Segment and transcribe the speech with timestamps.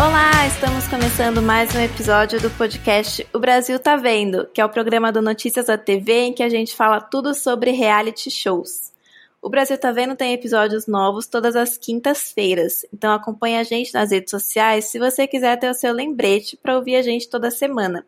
[0.00, 4.70] Olá, estamos começando mais um episódio do podcast O Brasil Tá Vendo, que é o
[4.70, 8.94] programa do Notícias da TV em que a gente fala tudo sobre reality shows.
[9.42, 14.10] O Brasil Tá Vendo tem episódios novos todas as quintas-feiras, então acompanhe a gente nas
[14.10, 18.06] redes sociais se você quiser ter o seu lembrete para ouvir a gente toda semana.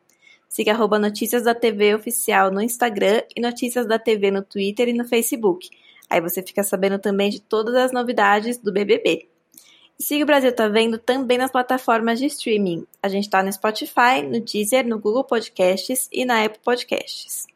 [0.48, 4.94] Siga arroba Notícias da TV Oficial no Instagram e Notícias da TV no Twitter e
[4.94, 5.68] no Facebook.
[6.08, 9.31] Aí você fica sabendo também de todas as novidades do BBB.
[9.98, 12.86] Siga o Brasil Tá Vendo também nas plataformas de streaming.
[13.02, 17.46] A gente está no Spotify, no Deezer, no Google Podcasts e na Apple Podcasts.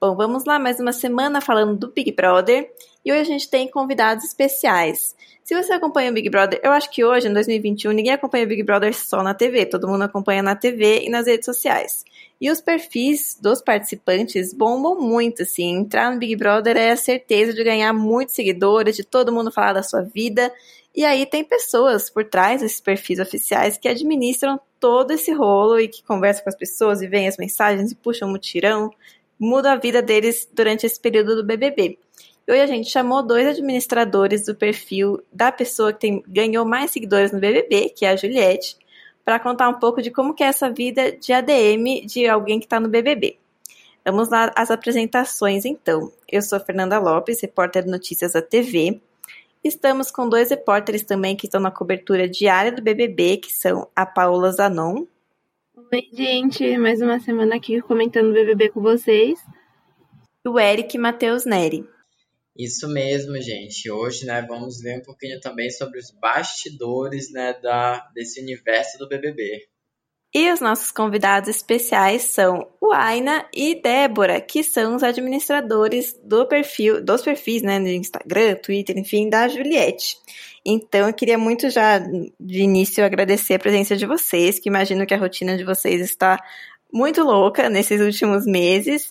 [0.00, 2.70] Bom, vamos lá, mais uma semana falando do Big Brother.
[3.04, 5.14] E hoje a gente tem convidados especiais.
[5.42, 8.48] Se você acompanha o Big Brother, eu acho que hoje, em 2021, ninguém acompanha o
[8.48, 12.02] Big Brother só na TV, todo mundo acompanha na TV e nas redes sociais.
[12.40, 15.76] E os perfis dos participantes bombam muito, assim.
[15.76, 19.74] Entrar no Big Brother é a certeza de ganhar muitos seguidores, de todo mundo falar
[19.74, 20.50] da sua vida.
[20.96, 25.88] E aí tem pessoas por trás desses perfis oficiais que administram todo esse rolo e
[25.88, 28.90] que conversam com as pessoas e veem as mensagens e puxam um mutirão,
[29.38, 31.98] muda a vida deles durante esse período do BBB.
[32.46, 36.90] E hoje a gente chamou dois administradores do perfil da pessoa que tem, ganhou mais
[36.90, 38.76] seguidores no BBB, que é a Juliette,
[39.24, 42.78] para contar um pouco de como é essa vida de ADM de alguém que está
[42.78, 43.38] no BBB.
[44.04, 46.12] Vamos lá às apresentações então.
[46.30, 49.00] Eu sou Fernanda Lopes, repórter de notícias da TV.
[49.62, 54.04] Estamos com dois repórteres também que estão na cobertura diária do BBB, que são a
[54.04, 55.06] Paula Zanon.
[55.90, 59.40] Oi, gente, mais uma semana aqui comentando o BBB com vocês.
[60.44, 61.93] E o Eric Matheus Neri.
[62.56, 63.90] Isso mesmo, gente.
[63.90, 69.08] Hoje, né, vamos ver um pouquinho também sobre os bastidores, né, da, desse universo do
[69.08, 69.66] BBB.
[70.36, 76.46] E os nossos convidados especiais são o Aina e Débora, que são os administradores do
[76.46, 80.16] perfil, dos perfis, né, no Instagram, Twitter, enfim, da Juliette.
[80.66, 85.14] Então, eu queria muito já de início agradecer a presença de vocês, que imagino que
[85.14, 86.42] a rotina de vocês está
[86.92, 89.10] muito louca nesses últimos meses.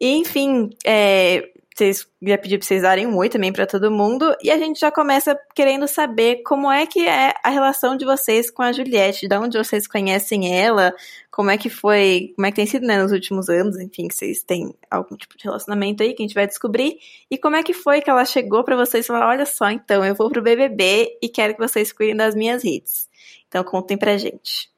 [0.00, 1.50] E, enfim, é,
[1.80, 4.36] vocês ia pedir para vocês darem um oi também para todo mundo.
[4.42, 8.50] E a gente já começa querendo saber como é que é a relação de vocês
[8.50, 10.94] com a Juliette, de onde vocês conhecem ela,
[11.30, 14.14] como é que foi, como é que tem sido né, nos últimos anos, enfim, que
[14.14, 16.98] vocês têm algum tipo de relacionamento aí que a gente vai descobrir.
[17.30, 20.04] E como é que foi que ela chegou para vocês e falou: olha só, então,
[20.04, 23.08] eu vou pro BBB e quero que vocês cuidem das minhas redes.
[23.48, 24.70] Então contem pra gente.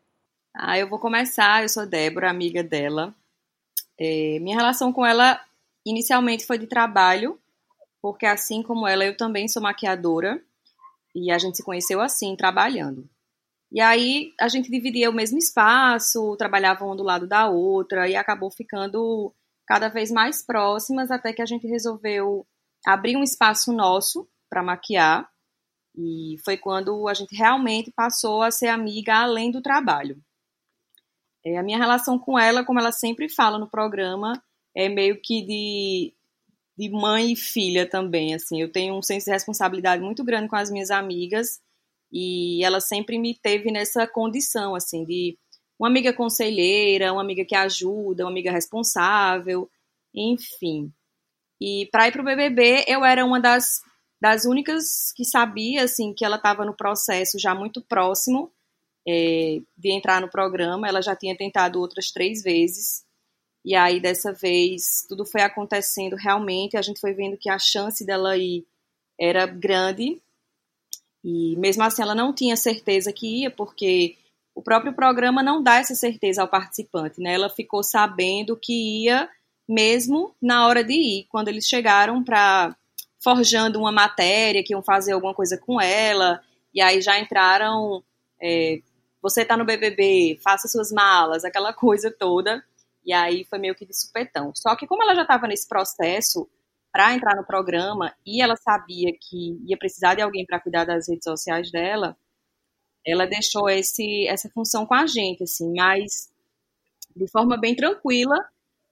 [0.54, 1.62] Ah, eu vou começar.
[1.62, 3.12] Eu sou Débora, amiga dela.
[3.98, 5.40] É, minha relação com ela
[5.84, 7.38] Inicialmente foi de trabalho,
[8.00, 10.42] porque assim como ela, eu também sou maquiadora
[11.14, 13.08] e a gente se conheceu assim, trabalhando.
[13.70, 18.14] E aí a gente dividia o mesmo espaço, trabalhava uma do lado da outra e
[18.14, 19.34] acabou ficando
[19.66, 22.46] cada vez mais próximas até que a gente resolveu
[22.86, 25.26] abrir um espaço nosso para maquiar.
[25.96, 30.22] E foi quando a gente realmente passou a ser amiga além do trabalho.
[31.44, 34.32] É, a minha relação com ela, como ela sempre fala no programa,
[34.74, 36.14] é meio que de,
[36.76, 38.60] de mãe e filha também, assim.
[38.60, 41.60] Eu tenho um senso de responsabilidade muito grande com as minhas amigas
[42.10, 45.38] e ela sempre me teve nessa condição, assim, de
[45.78, 49.68] uma amiga conselheira, uma amiga que ajuda, uma amiga responsável,
[50.14, 50.92] enfim.
[51.60, 53.80] E para ir para o BBB, eu era uma das,
[54.20, 58.52] das únicas que sabia, assim, que ela estava no processo já muito próximo
[59.06, 60.86] é, de entrar no programa.
[60.86, 63.04] Ela já tinha tentado outras três vezes.
[63.64, 66.76] E aí, dessa vez, tudo foi acontecendo realmente.
[66.76, 68.66] A gente foi vendo que a chance dela ir
[69.18, 70.20] era grande.
[71.24, 74.16] E mesmo assim, ela não tinha certeza que ia, porque
[74.54, 77.34] o próprio programa não dá essa certeza ao participante, né?
[77.34, 79.28] Ela ficou sabendo que ia
[79.68, 82.76] mesmo na hora de ir, quando eles chegaram para
[83.22, 86.42] forjando uma matéria, que iam fazer alguma coisa com ela,
[86.74, 88.02] e aí já entraram.
[88.40, 88.80] É,
[89.22, 92.62] você tá no BBB, faça suas malas, aquela coisa toda.
[93.04, 94.52] E aí foi meio que de supetão.
[94.54, 96.48] Só que como ela já estava nesse processo
[96.92, 101.08] para entrar no programa e ela sabia que ia precisar de alguém para cuidar das
[101.08, 102.16] redes sociais dela,
[103.04, 106.30] ela deixou esse, essa função com a gente, assim, mas
[107.16, 108.36] de forma bem tranquila,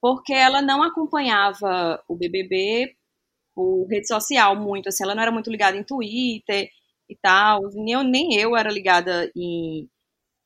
[0.00, 2.96] porque ela não acompanhava o BBB
[3.54, 6.70] por rede social muito, assim, ela não era muito ligada em Twitter
[7.08, 9.88] e tal, nem eu, nem eu era ligada em,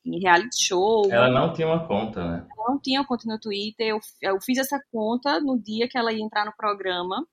[0.05, 1.11] em reality show.
[1.11, 2.47] Ela não tinha uma conta, né?
[2.57, 6.13] Ela não tinha conta no Twitter, eu, eu fiz essa conta no dia que ela
[6.13, 7.25] ia entrar no programa,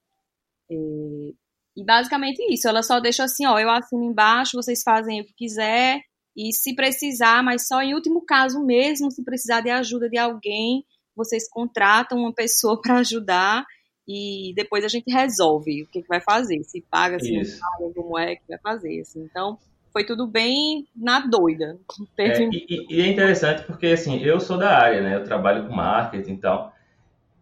[0.70, 1.34] e, é,
[1.76, 5.34] e basicamente isso, ela só deixa assim, ó, eu assino embaixo, vocês fazem o que
[5.34, 6.00] quiser,
[6.36, 10.84] e se precisar, mas só em último caso mesmo, se precisar de ajuda de alguém,
[11.14, 13.64] vocês contratam uma pessoa para ajudar
[14.08, 17.94] e depois a gente resolve o que, que vai fazer, se paga, se não paga,
[17.94, 19.00] como é que vai fazer.
[19.00, 19.22] Assim.
[19.22, 19.58] Então,
[19.92, 21.78] foi tudo bem na doida.
[22.16, 22.44] Teve...
[22.44, 25.14] É, e, e, é interessante porque, assim, eu sou da área, né?
[25.16, 26.74] Eu trabalho com marketing e tal.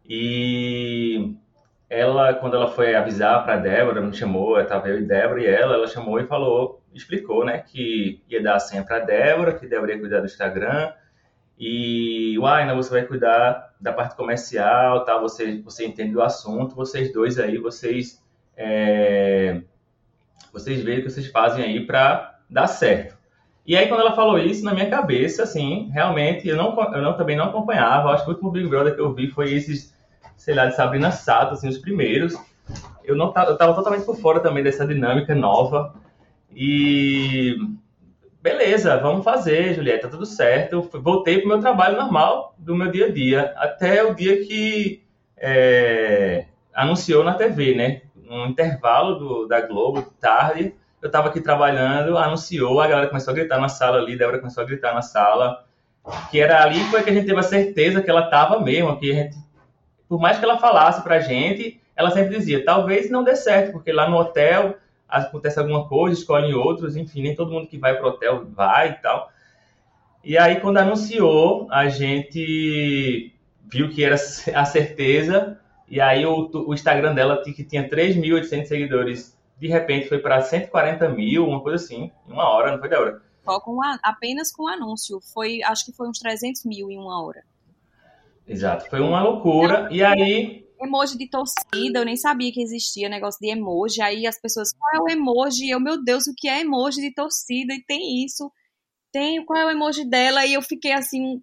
[0.05, 1.35] E
[1.89, 5.75] ela, quando ela foi avisar para Débora, me chamou, estava eu e Débora e ela,
[5.75, 9.93] ela chamou e falou, explicou, né, que ia dar a senha para Débora, que Débora
[9.93, 10.93] ia cuidar do Instagram,
[11.59, 15.19] e o Aina, você vai cuidar da parte comercial, tá?
[15.19, 18.25] Você, você entende do assunto, vocês dois aí, vocês,
[18.57, 19.61] é,
[20.53, 23.17] vocês veem o que vocês fazem aí para dar certo.
[23.67, 27.17] E aí, quando ela falou isso, na minha cabeça, assim, realmente, eu, não, eu não,
[27.17, 29.95] também não acompanhava, acho que o último Big Brother que eu vi foi esses
[30.41, 32.35] sei lá, de Sabrina Sato, assim, os primeiros.
[33.05, 35.95] Eu não eu tava totalmente por fora também dessa dinâmica nova.
[36.51, 37.59] E
[38.41, 40.81] beleza, vamos fazer, Julieta, tá tudo certo.
[40.95, 45.05] Voltei pro meu trabalho normal do meu dia a dia, até o dia que
[45.37, 48.01] é, anunciou na TV, né?
[48.27, 53.35] Um intervalo do, da Globo, tarde, eu estava aqui trabalhando, anunciou, a galera começou a
[53.35, 55.65] gritar na sala ali, Débora começou a gritar na sala,
[56.31, 59.11] que era ali foi que a gente teve a certeza que ela estava mesmo, que
[59.11, 59.37] a gente
[60.11, 63.93] por mais que ela falasse pra gente, ela sempre dizia, talvez não dê certo, porque
[63.93, 64.75] lá no hotel
[65.09, 68.95] acontece alguma coisa, escolhem outros, enfim, nem todo mundo que vai pro hotel vai e
[68.95, 69.31] tal.
[70.25, 73.33] E aí, quando anunciou, a gente
[73.71, 74.17] viu que era
[74.53, 80.19] a certeza, e aí o, o Instagram dela, que tinha 3.800 seguidores, de repente foi
[80.19, 83.23] para 140 mil, uma coisa assim, em uma hora, não foi da hora?
[83.45, 86.99] Só com a, apenas com o anúncio, foi, acho que foi uns 300 mil em
[86.99, 87.45] uma hora.
[88.47, 89.89] Exato, foi uma loucura.
[89.93, 90.67] E aí.
[90.81, 94.01] Emoji de torcida, eu nem sabia que existia negócio de emoji.
[94.01, 95.69] Aí as pessoas, qual é o emoji?
[95.69, 97.75] Eu, meu Deus, o que é emoji de torcida?
[97.75, 98.51] E tem isso.
[99.13, 100.47] Tem, qual é o emoji dela?
[100.47, 101.43] E eu fiquei assim,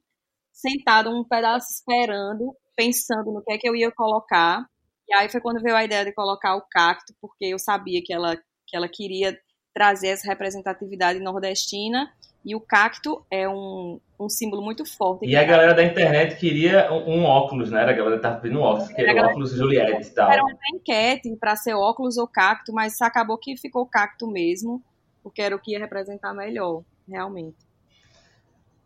[0.51, 4.65] sentado um pedaço esperando, pensando no que é que eu ia colocar.
[5.07, 8.13] E aí foi quando veio a ideia de colocar o cacto, porque eu sabia que
[8.13, 9.37] ela, que ela queria
[9.73, 12.11] trazer essa representatividade nordestina
[12.43, 15.25] e o cacto é um, um símbolo muito forte.
[15.25, 17.81] E a galera da internet queria um, um óculos, né?
[17.81, 20.31] A galera tava pedindo um óculos, que era óculos Juliette e tal.
[20.31, 24.81] Era uma enquete para ser óculos ou cacto, mas acabou que ficou cacto mesmo,
[25.21, 27.57] porque era o que ia representar melhor, realmente.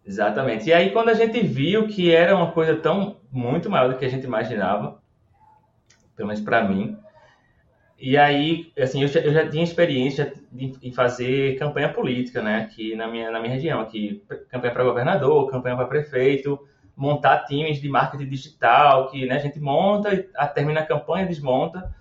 [0.06, 0.68] Exatamente.
[0.68, 4.06] E aí, quando a gente viu que era uma coisa tão muito maior do que
[4.06, 5.00] a gente imaginava,
[6.22, 6.98] pelo menos para mim,
[8.02, 10.34] e aí, assim, eu já, eu já tinha experiência
[10.82, 15.52] em fazer campanha política, né, aqui na minha, na minha região, aqui, campanha para governador,
[15.52, 16.60] campanha para prefeito,
[16.98, 20.10] montar times de marketing digital, que né, a gente monta,
[20.56, 21.94] termina a campanha, desmonta.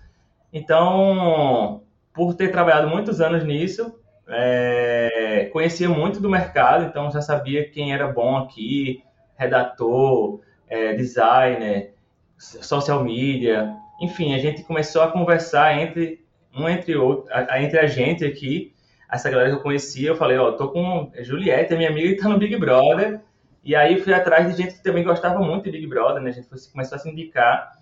[0.51, 7.69] Então, por ter trabalhado muitos anos nisso, é, conhecia muito do mercado, então já sabia
[7.69, 9.03] quem era bom aqui,
[9.37, 11.93] redator, é, designer,
[12.39, 17.85] social media, enfim, a gente começou a conversar entre um entre outro, a, entre a
[17.85, 18.73] gente aqui,
[19.09, 22.21] essa galera que eu conhecia, eu falei, ó, oh, tô com Juliette, minha amiga, que
[22.21, 23.21] tá no Big Brother.
[23.63, 26.29] E aí fui atrás de gente que também gostava muito de Big Brother, né?
[26.29, 27.73] A gente começou a se indicar.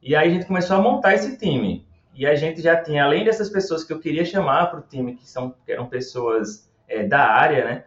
[0.00, 1.84] E aí a gente começou a montar esse time.
[2.14, 5.16] E a gente já tinha, além dessas pessoas que eu queria chamar para o time,
[5.16, 7.84] que, são, que eram pessoas é, da área, né?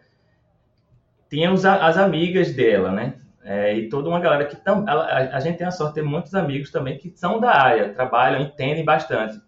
[1.28, 3.14] Tinha os, as amigas dela, né?
[3.44, 6.06] É, e toda uma galera que tam, a, a, gente tem a sorte de ter
[6.06, 9.38] muitos amigos também que são da área, trabalham, entendem bastante.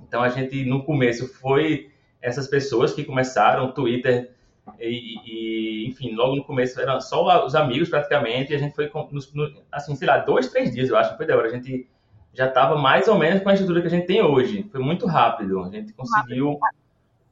[0.00, 4.34] Então a gente no começo foi essas pessoas que começaram, Twitter
[4.80, 8.90] e, e enfim, logo no começo eram só os amigos praticamente, e a gente foi
[8.92, 11.48] no, assim, sei lá, dois, três dias, eu acho, foi da hora.
[11.48, 11.88] A gente
[12.32, 14.68] já estava mais ou menos com a estrutura que a gente tem hoje.
[14.72, 16.58] Foi muito rápido, a gente conseguiu.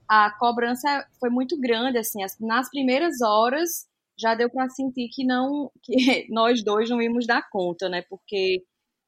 [0.09, 3.91] A cobrança foi muito grande, assim, nas primeiras horas
[4.23, 5.95] já deu para sentir que não que
[6.31, 8.03] nós dois não íamos dar conta, né?
[8.09, 8.63] Porque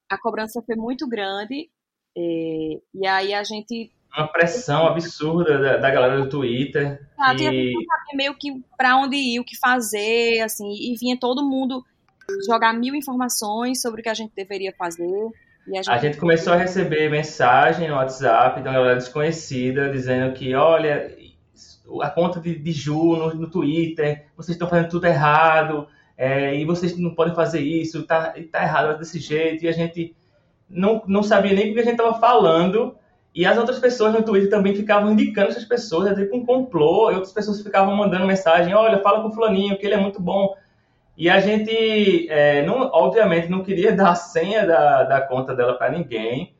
[0.09, 1.69] a cobrança foi muito grande
[2.15, 7.05] e, é, e aí a gente uma pressão absurda da, da galera do Twitter.
[7.19, 7.35] Ah, e...
[7.35, 11.17] a gente não sabia meio que para onde ir, o que fazer, assim, e vinha
[11.19, 11.83] todo mundo
[12.47, 15.03] jogar mil informações sobre o que a gente deveria fazer.
[15.67, 15.89] A gente...
[15.89, 16.17] a gente...
[16.17, 21.13] começou a receber mensagem no WhatsApp de uma galera desconhecida dizendo que, olha,
[22.01, 25.87] a conta de, de Ju no, no Twitter, vocês estão fazendo tudo errado,
[26.17, 30.15] é, e vocês não podem fazer isso, tá, tá errado desse jeito, e a gente
[30.69, 32.95] não, não sabia nem o que a gente estava falando,
[33.33, 37.11] e as outras pessoas no Twitter também ficavam indicando essas pessoas, é tipo um complô,
[37.11, 40.21] e outras pessoas ficavam mandando mensagem, olha, fala com o fulaninho, que ele é muito
[40.21, 40.55] bom.
[41.17, 45.73] E a gente, é, não, obviamente, não queria dar a senha da, da conta dela
[45.73, 46.54] para ninguém,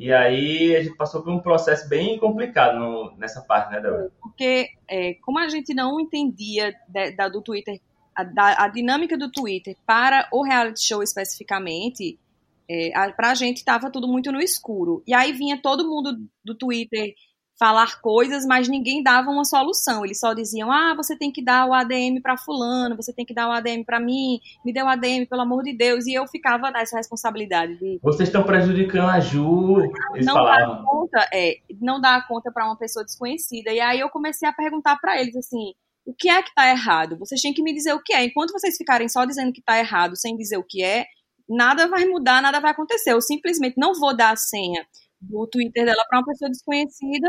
[0.00, 4.10] e aí a gente passou por um processo bem complicado no, nessa parte, né, Débora?
[4.18, 7.78] Porque é, como a gente não entendia de, da, do Twitter,
[8.16, 12.18] a, da, a dinâmica do Twitter para o reality show especificamente,
[12.66, 15.02] é, a, pra gente estava tudo muito no escuro.
[15.06, 17.14] E aí vinha todo mundo do Twitter
[17.60, 20.02] falar coisas, mas ninguém dava uma solução.
[20.02, 23.34] Eles só diziam: "Ah, você tem que dar o ADM para fulano, você tem que
[23.34, 26.06] dar o ADM para mim, me dê o ADM pelo amor de Deus".
[26.06, 29.76] E eu ficava nessa responsabilidade de Vocês estão prejudicando a Ju,
[30.14, 30.76] eles não falavam.
[30.76, 33.70] dá conta, é, não dá conta para uma pessoa desconhecida.
[33.70, 35.74] E aí eu comecei a perguntar para eles assim:
[36.06, 37.18] "O que é que tá errado?
[37.18, 38.24] Vocês têm que me dizer o que é.
[38.24, 41.04] Enquanto vocês ficarem só dizendo que tá errado, sem dizer o que é,
[41.46, 43.12] nada vai mudar, nada vai acontecer.
[43.12, 44.82] Eu simplesmente não vou dar a senha
[45.20, 47.28] do Twitter dela para uma pessoa desconhecida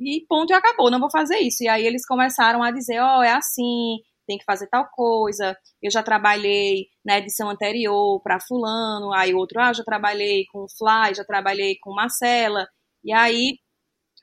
[0.00, 1.62] e ponto e acabou, não vou fazer isso.
[1.62, 5.56] E aí eles começaram a dizer, ó, oh, é assim, tem que fazer tal coisa.
[5.82, 11.14] Eu já trabalhei na edição anterior para fulano, aí outro, ah, já trabalhei com Fly,
[11.14, 12.66] já trabalhei com Marcela.
[13.04, 13.58] E aí,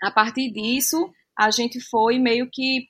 [0.01, 2.87] a partir disso, a gente foi meio que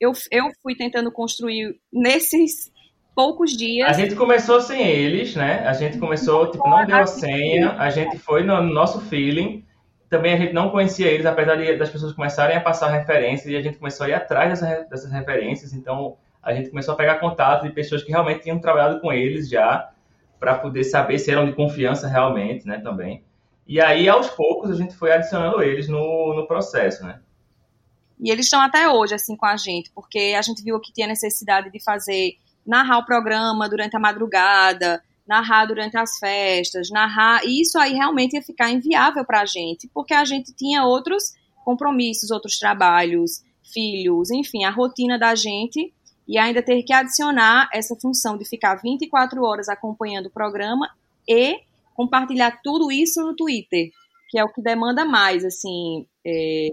[0.00, 2.70] eu, eu fui tentando construir nesses
[3.14, 3.88] poucos dias.
[3.88, 5.66] A gente começou sem eles, né?
[5.66, 9.64] A gente começou, tipo, não deu a senha, a gente foi no nosso feeling.
[10.08, 13.56] Também a gente não conhecia eles, apesar de, das pessoas começarem a passar referências, e
[13.56, 15.72] a gente começou a ir atrás dessa, dessas referências.
[15.72, 19.48] Então, a gente começou a pegar contato de pessoas que realmente tinham trabalhado com eles
[19.48, 19.90] já,
[20.38, 23.24] para poder saber se eram de confiança realmente, né, também.
[23.66, 27.20] E aí, aos poucos, a gente foi adicionando eles no, no processo, né?
[28.18, 31.06] E eles estão até hoje, assim, com a gente, porque a gente viu que tinha
[31.06, 32.36] necessidade de fazer
[32.66, 37.44] narrar o programa durante a madrugada, narrar durante as festas, narrar.
[37.44, 41.34] E isso aí realmente ia ficar inviável para a gente, porque a gente tinha outros
[41.64, 43.42] compromissos, outros trabalhos,
[43.72, 45.92] filhos, enfim, a rotina da gente.
[46.26, 50.88] E ainda ter que adicionar essa função de ficar 24 horas acompanhando o programa
[51.26, 51.60] e
[51.94, 53.90] compartilhar tudo isso no Twitter,
[54.28, 56.68] que é o que demanda mais, assim, é,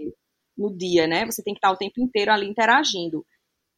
[0.58, 1.26] no dia, né?
[1.26, 3.26] Você tem que estar o tempo inteiro ali interagindo.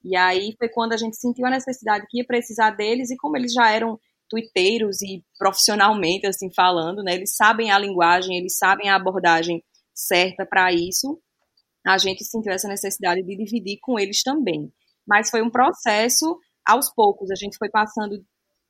[0.03, 3.38] E aí foi quando a gente sentiu a necessidade que ia precisar deles, e como
[3.38, 7.15] eles já eram tuiteiros e profissionalmente, assim, falando, né?
[7.15, 11.19] Eles sabem a linguagem, eles sabem a abordagem certa para isso.
[11.86, 14.72] A gente sentiu essa necessidade de dividir com eles também.
[15.07, 17.31] Mas foi um processo aos poucos.
[17.31, 18.24] A gente foi passando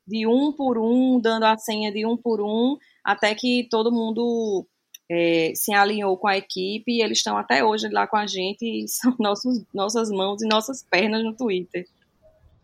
[0.06, 4.66] de um por um, dando a senha de um por um, até que todo mundo
[5.10, 8.62] é, se alinhou com a equipe e eles estão até hoje lá com a gente
[8.62, 11.86] e são nossos, nossas mãos e nossas pernas no Twitter.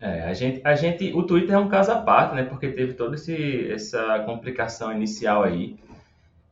[0.04, 2.42] É, a gente, a gente, o Twitter é um caso à parte, né?
[2.44, 5.78] Porque teve toda essa complicação inicial aí.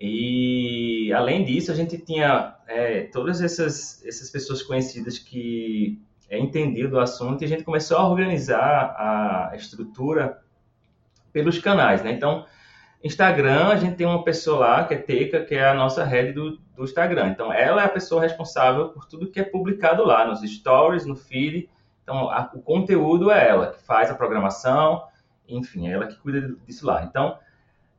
[0.01, 6.89] E além disso, a gente tinha é, todas essas, essas pessoas conhecidas que é, entendiam
[6.89, 10.39] do assunto e a gente começou a organizar a estrutura
[11.31, 12.11] pelos canais, né?
[12.11, 12.47] Então,
[13.05, 16.33] Instagram, a gente tem uma pessoa lá, que é Teca, que é a nossa head
[16.33, 17.29] do, do Instagram.
[17.29, 21.15] Então, ela é a pessoa responsável por tudo que é publicado lá, nos stories, no
[21.15, 21.69] feed.
[22.03, 25.05] Então, a, o conteúdo é ela que faz a programação,
[25.49, 27.05] enfim, é ela que cuida disso lá.
[27.05, 27.39] Então,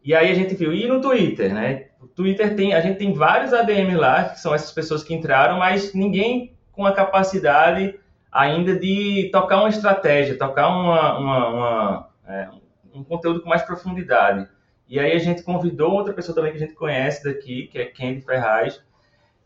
[0.03, 1.87] e aí a gente viu, e no Twitter, né?
[2.01, 5.57] O Twitter tem, a gente tem vários ADM lá, que são essas pessoas que entraram,
[5.57, 7.97] mas ninguém com a capacidade
[8.29, 12.49] ainda de tocar uma estratégia, tocar uma, uma, uma é,
[12.93, 14.47] um conteúdo com mais profundidade.
[14.87, 17.85] E aí a gente convidou outra pessoa também que a gente conhece daqui, que é
[17.85, 18.83] Candy Ferraz,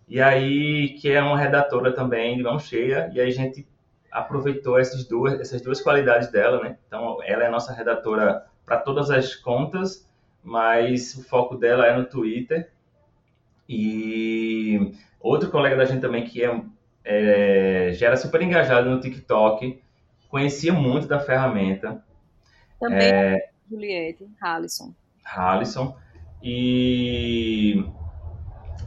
[0.08, 3.68] e aí que é uma redatora também de mão cheia, e aí a gente
[4.12, 6.78] aproveitou essas duas, essas duas qualidades dela, né?
[6.88, 10.08] Então ela é nossa redatora para todas as contas,
[10.44, 12.72] mas o foco dela é no Twitter.
[13.68, 16.62] E outro colega da gente também que é,
[17.04, 19.82] é já era super engajado no TikTok,
[20.30, 22.04] conhecia muito da ferramenta.
[22.80, 24.94] Também é, Juliette, Hallison.
[25.24, 25.98] Hallison.
[26.42, 27.84] E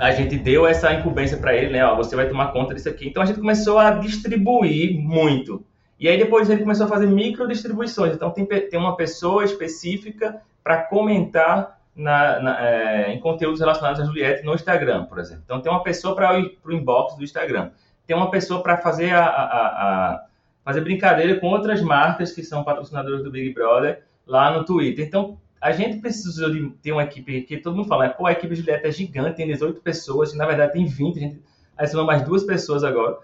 [0.01, 1.85] a gente deu essa incumbência para ele, né?
[1.85, 3.07] Ó, você vai tomar conta disso aqui.
[3.07, 5.63] Então a gente começou a distribuir muito.
[5.99, 8.15] E aí depois ele começou a fazer micro distribuições.
[8.15, 14.05] Então tem, tem uma pessoa específica para comentar na, na, é, em conteúdos relacionados a
[14.07, 15.43] Juliette no Instagram, por exemplo.
[15.45, 17.71] Então tem uma pessoa para o inbox do Instagram.
[18.07, 19.67] Tem uma pessoa para fazer a, a,
[20.15, 20.25] a,
[20.65, 25.07] fazer brincadeira com outras marcas que são patrocinadoras do Big Brother lá no Twitter.
[25.07, 28.55] Então a gente precisou de ter uma equipe que todo mundo fala, pô, a equipe
[28.55, 31.41] de Juliette é gigante, tem 18 pessoas, na verdade tem 20, a gente
[31.77, 33.19] adicionou mais duas pessoas agora.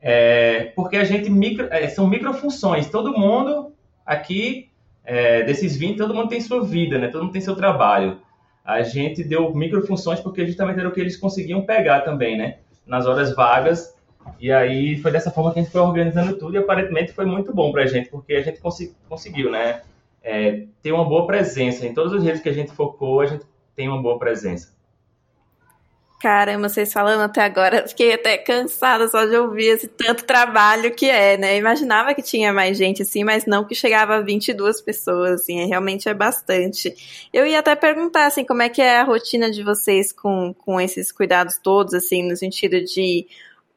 [0.00, 3.72] É, porque a gente micro, é, são microfunções, todo mundo
[4.04, 4.68] aqui
[5.04, 7.08] é, desses 20, todo mundo tem sua vida, né?
[7.08, 8.20] Todo mundo tem seu trabalho.
[8.64, 12.58] A gente deu microfunções porque justamente era o que eles conseguiam pegar também, né?
[12.86, 13.96] Nas horas vagas.
[14.38, 17.52] E aí foi dessa forma que a gente foi organizando tudo e aparentemente foi muito
[17.52, 18.60] bom pra gente, porque a gente
[19.08, 19.82] conseguiu, né?
[20.22, 21.86] É, ter uma boa presença.
[21.86, 24.72] Em todas as redes que a gente focou, a gente tem uma boa presença.
[26.22, 31.10] Caramba, vocês falando até agora, fiquei até cansada só de ouvir esse tanto trabalho que
[31.10, 31.56] é, né?
[31.56, 35.64] Imaginava que tinha mais gente assim, mas não que chegava a 22 pessoas, assim, é,
[35.64, 36.94] realmente é bastante.
[37.32, 40.80] Eu ia até perguntar, assim, como é que é a rotina de vocês com, com
[40.80, 43.26] esses cuidados todos, assim, no sentido de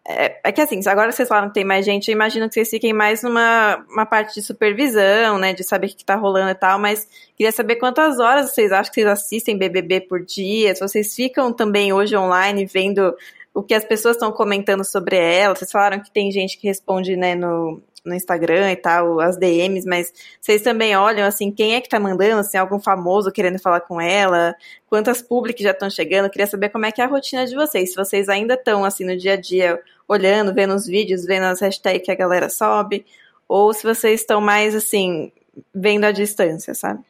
[0.08, 2.70] é, é, que assim, agora vocês falaram que tem mais gente, eu imagino que vocês
[2.70, 5.52] fiquem mais numa uma parte de supervisão, né?
[5.52, 8.94] De saber o que tá rolando e tal, mas queria saber quantas horas vocês acham
[8.94, 13.16] que vocês assistem BBB por dia, se vocês ficam também hoje online vendo
[13.52, 15.56] o que as pessoas estão comentando sobre ela.
[15.56, 19.88] Vocês falaram que tem gente que responde, né, no, no Instagram e tal, as DMs,
[19.88, 23.82] mas vocês também olham, assim, quem é que tá mandando, assim, algum famoso querendo falar
[23.82, 24.54] com ela,
[24.88, 27.92] quantas públicas já estão chegando, queria saber como é que é a rotina de vocês,
[27.92, 31.62] se vocês ainda estão, assim, no dia a dia, olhando, vendo os vídeos, vendo as
[31.62, 33.06] hashtags que a galera sobe,
[33.48, 35.32] ou se vocês estão mais, assim,
[35.74, 37.04] vendo à distância, sabe?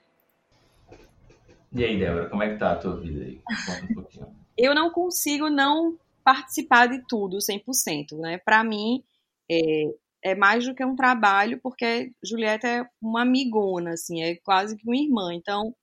[1.73, 3.41] E aí, Débora, como é que tá a tua vida aí?
[3.65, 4.35] Conta um pouquinho.
[4.57, 8.37] Eu não consigo não participar de tudo 100%, né?
[8.37, 9.03] Para mim,
[9.51, 14.77] é, é mais do que um trabalho, porque Julieta é uma amigona, assim, é quase
[14.77, 15.33] que uma irmã.
[15.33, 15.75] Então,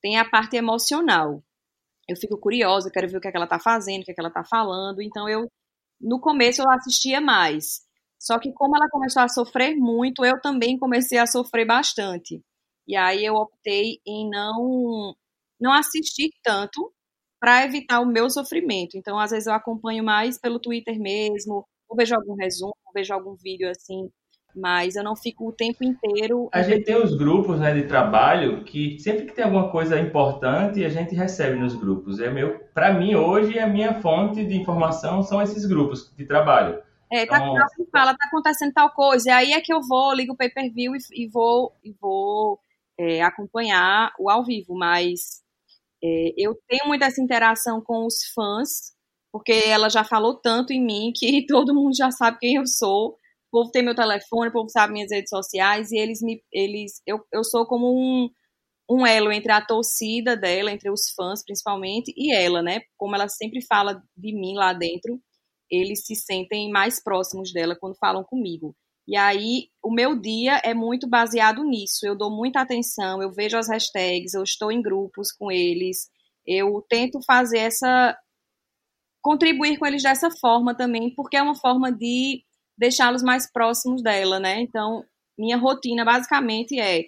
[0.00, 1.42] tem a parte emocional.
[2.08, 4.14] Eu fico curiosa, quero ver o que, é que ela tá fazendo, o que, é
[4.14, 5.00] que ela tá falando.
[5.00, 5.50] Então, eu,
[6.00, 7.82] no começo, eu assistia mais.
[8.18, 12.42] Só que, como ela começou a sofrer muito, eu também comecei a sofrer bastante.
[12.86, 15.14] E aí, eu optei em não,
[15.60, 16.92] não assistir tanto
[17.40, 18.96] para evitar o meu sofrimento.
[18.96, 23.12] Então, às vezes, eu acompanho mais pelo Twitter mesmo, ou vejo algum resumo, ou vejo
[23.14, 24.10] algum vídeo assim,
[24.54, 26.48] mas eu não fico o tempo inteiro.
[26.52, 30.84] A gente tem os grupos né, de trabalho que sempre que tem alguma coisa importante
[30.84, 32.20] a gente recebe nos grupos.
[32.20, 36.82] É meu, para mim hoje a minha fonte de informação são esses grupos de trabalho.
[37.10, 40.12] É, tá então, que fala, tá acontecendo tal coisa, e aí é que eu vou,
[40.12, 42.58] ligo o pay-per-view e, e, vou, e vou
[42.98, 45.42] é, acompanhar o ao vivo, mas
[46.02, 48.94] é, eu tenho muita essa interação com os fãs,
[49.32, 53.16] porque ela já falou tanto em mim que todo mundo já sabe quem eu sou.
[53.54, 57.00] O povo tem meu telefone, o povo sabe minhas redes sociais e eles me eles
[57.06, 58.28] eu, eu sou como um
[58.90, 62.80] um elo entre a torcida dela, entre os fãs principalmente, e ela, né?
[62.98, 65.20] Como ela sempre fala de mim lá dentro,
[65.70, 68.74] eles se sentem mais próximos dela quando falam comigo.
[69.06, 72.04] E aí, o meu dia é muito baseado nisso.
[72.04, 76.08] Eu dou muita atenção, eu vejo as hashtags, eu estou em grupos com eles,
[76.44, 78.16] eu tento fazer essa
[79.22, 82.42] contribuir com eles dessa forma também, porque é uma forma de
[82.76, 84.60] deixá-los mais próximos dela, né?
[84.60, 85.04] Então,
[85.38, 87.04] minha rotina basicamente é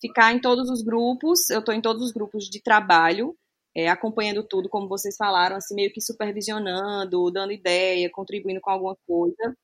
[0.00, 3.36] ficar em todos os grupos, eu estou em todos os grupos de trabalho,
[3.76, 8.96] é, acompanhando tudo, como vocês falaram, assim, meio que supervisionando, dando ideia, contribuindo com alguma
[9.06, 9.56] coisa.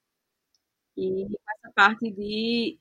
[0.97, 2.79] E essa parte de,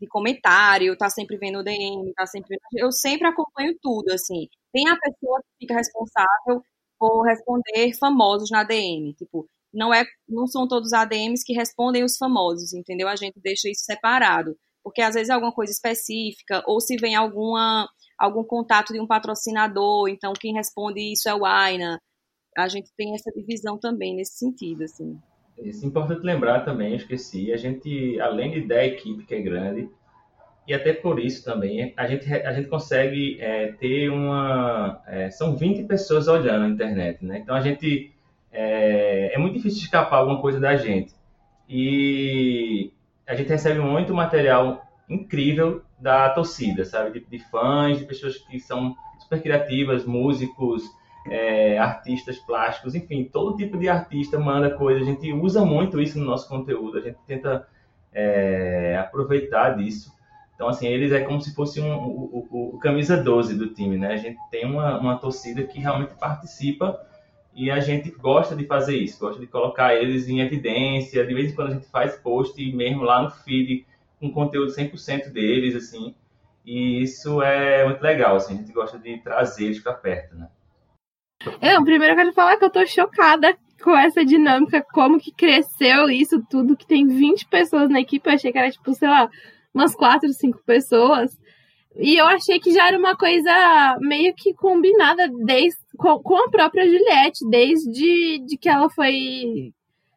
[0.00, 2.58] de comentário, tá sempre vendo o DM, tá sempre.
[2.74, 4.48] Eu sempre acompanho tudo, assim.
[4.72, 6.62] Tem a pessoa que fica responsável
[6.98, 9.14] por responder famosos na DM.
[9.14, 13.08] Tipo, não é, não são todos ADMs que respondem os famosos, entendeu?
[13.08, 17.14] A gente deixa isso separado, porque às vezes é alguma coisa específica ou se vem
[17.14, 22.00] alguma algum contato de um patrocinador, então quem responde isso é o Aina.
[22.56, 25.18] A gente tem essa divisão também nesse sentido, assim.
[25.58, 29.88] Isso é importante lembrar também, esqueci, a gente, além de da equipe que é grande,
[30.66, 35.02] e até por isso também a gente, a gente consegue é, ter uma.
[35.06, 37.38] É, são 20 pessoas olhando a internet, né?
[37.38, 38.13] Então a gente.
[38.56, 41.12] É, é, muito difícil escapar alguma coisa da gente.
[41.68, 42.92] E
[43.26, 47.18] a gente recebe muito material incrível da torcida, sabe?
[47.18, 50.84] De, de fãs, de pessoas que são super criativas, músicos,
[51.28, 55.00] é, artistas plásticos, enfim, todo tipo de artista manda coisa.
[55.00, 57.66] A gente usa muito isso no nosso conteúdo, a gente tenta
[58.12, 60.14] é, aproveitar disso.
[60.54, 63.98] Então, assim, eles é como se fosse um, o, o, o, camisa 12 do time,
[63.98, 64.12] né?
[64.12, 66.96] A gente tem uma, uma torcida que realmente participa
[67.54, 71.24] e a gente gosta de fazer isso, gosta de colocar eles em evidência.
[71.24, 73.86] De vez em quando a gente faz post mesmo lá no feed
[74.18, 76.14] com conteúdo 100% deles, assim.
[76.64, 80.48] E isso é muito legal, assim, a gente gosta de trazer eles para perto, né?
[81.60, 86.08] Eu, primeiro eu quero falar que eu tô chocada com essa dinâmica, como que cresceu
[86.08, 89.28] isso tudo, que tem 20 pessoas na equipe, eu achei que era tipo, sei lá,
[89.74, 91.38] umas quatro, cinco pessoas.
[91.96, 96.50] E eu achei que já era uma coisa meio que combinada desde, com, com a
[96.50, 99.72] própria Juliette, desde de que ela foi.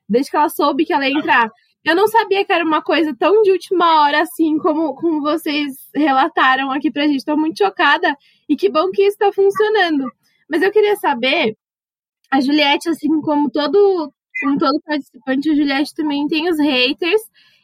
[0.09, 1.49] Desde que ela soube que ela ia entrar.
[1.85, 5.73] Eu não sabia que era uma coisa tão de última hora assim, como, como vocês
[5.95, 7.17] relataram aqui pra gente.
[7.17, 8.15] Estou muito chocada
[8.49, 10.05] e que bom que isso está funcionando.
[10.49, 11.55] Mas eu queria saber,
[12.31, 14.11] a Juliette, assim como todo,
[14.41, 17.21] como todo participante, a Juliette também tem os haters.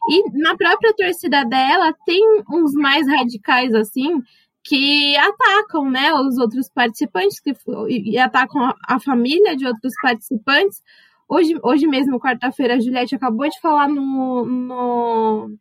[0.09, 4.21] E na própria torcida dela tem uns mais radicais assim,
[4.63, 7.53] que atacam, né, os outros participantes que,
[7.89, 10.81] e atacam a família de outros participantes.
[11.27, 15.51] Hoje, hoje mesmo, quarta-feira, a Juliette acabou de falar no, no,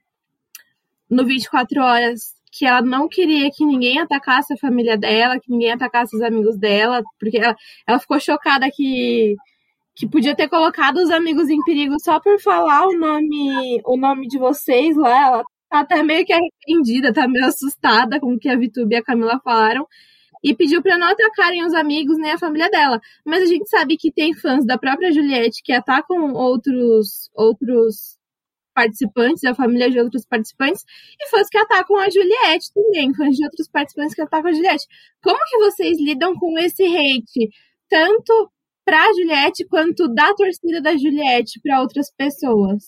[1.10, 5.72] no 24 Horas que ela não queria que ninguém atacasse a família dela, que ninguém
[5.72, 9.34] atacasse os amigos dela, porque ela, ela ficou chocada que,
[9.94, 14.26] que podia ter colocado os amigos em perigo só por falar o nome, o nome
[14.26, 15.26] de vocês lá.
[15.26, 18.98] Ela tá até meio que arrependida, tá meio assustada com o que a Vitube e
[18.98, 19.86] a Camila falaram.
[20.42, 23.00] E pediu para não atacarem os amigos nem a família dela.
[23.24, 28.18] Mas a gente sabe que tem fãs da própria Juliette que atacam outros outros
[28.74, 30.82] participantes, a família de outros participantes,
[31.20, 34.86] e fãs que atacam a Juliette também, fãs de outros participantes que atacam a Juliette.
[35.22, 37.50] Como que vocês lidam com esse hate,
[37.88, 38.50] tanto
[38.84, 42.84] para a Juliette quanto da torcida da Juliette para outras pessoas?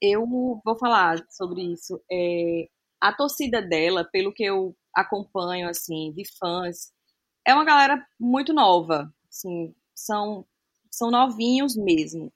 [0.00, 2.00] Eu vou falar sobre isso.
[2.10, 2.66] É,
[3.00, 6.92] a torcida dela, pelo que eu acompanho, assim, de fãs,
[7.46, 10.46] é uma galera muito nova, assim, são,
[10.90, 12.32] são novinhos mesmo.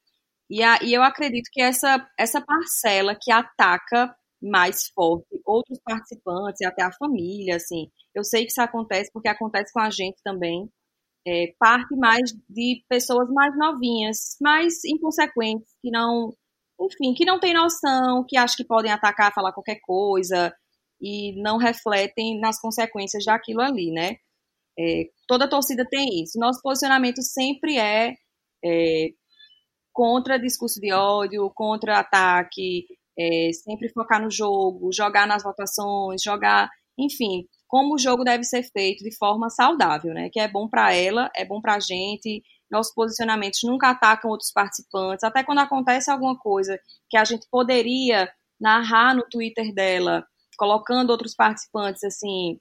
[0.51, 6.61] E, a, e eu acredito que essa, essa parcela que ataca mais forte outros participantes
[6.61, 10.21] e até a família, assim, eu sei que isso acontece porque acontece com a gente
[10.25, 10.69] também,
[11.27, 16.35] é, parte mais de pessoas mais novinhas, mais inconsequentes, que não,
[16.81, 20.55] enfim, que não tem noção, que acham que podem atacar, falar qualquer coisa
[21.01, 24.17] e não refletem nas consequências daquilo ali, né?
[24.79, 26.39] É, toda torcida tem isso.
[26.39, 28.15] Nosso posicionamento sempre é,
[28.65, 29.09] é
[29.93, 32.87] contra discurso de ódio, contra ataque,
[33.19, 38.63] é, sempre focar no jogo, jogar nas votações, jogar, enfim, como o jogo deve ser
[38.65, 40.29] feito de forma saudável, né?
[40.29, 42.43] Que é bom para ela, é bom para a gente.
[42.71, 48.31] Nossos posicionamentos nunca atacam outros participantes, até quando acontece alguma coisa que a gente poderia
[48.61, 50.23] narrar no Twitter dela,
[50.59, 52.61] colocando outros participantes assim,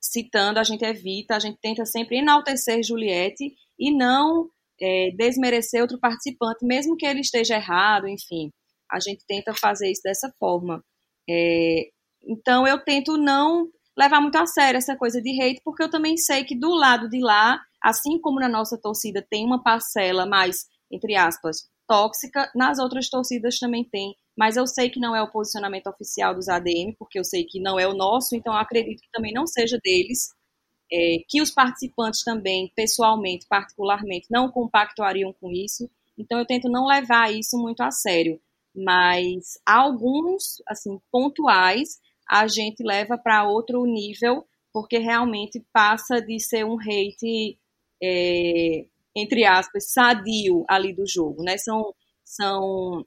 [0.00, 4.50] citando, a gente evita, a gente tenta sempre enaltecer Juliette e não
[4.80, 8.50] é, desmerecer outro participante, mesmo que ele esteja errado, enfim.
[8.90, 10.82] A gente tenta fazer isso dessa forma.
[11.30, 11.90] É,
[12.24, 16.16] então, eu tento não levar muito a sério essa coisa de hate, porque eu também
[16.16, 20.66] sei que do lado de lá, assim como na nossa torcida tem uma parcela mais,
[20.90, 24.14] entre aspas, tóxica, nas outras torcidas também tem.
[24.36, 27.60] Mas eu sei que não é o posicionamento oficial dos ADM, porque eu sei que
[27.60, 30.30] não é o nosso, então acredito que também não seja deles
[30.92, 35.88] é, que os participantes também, pessoalmente, particularmente, não compactuariam com isso.
[36.18, 38.38] Então, eu tento não levar isso muito a sério.
[38.74, 41.98] Mas alguns, assim, pontuais,
[42.32, 47.58] a gente leva para outro nível, porque realmente passa de ser um hate,
[48.02, 51.58] é, entre aspas, sadio ali do jogo, né?
[51.58, 53.04] São, são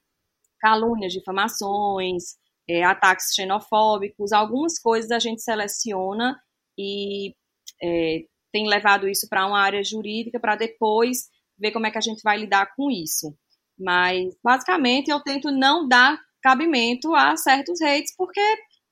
[0.60, 2.36] calúnias, difamações,
[2.70, 6.40] é, ataques xenofóbicos, algumas coisas a gente seleciona
[6.78, 7.34] e
[7.82, 12.02] é, tem levado isso para uma área jurídica para depois ver como é que a
[12.02, 13.36] gente vai lidar com isso.
[13.76, 18.40] Mas, basicamente, eu tento não dar cabimento a certos hates, porque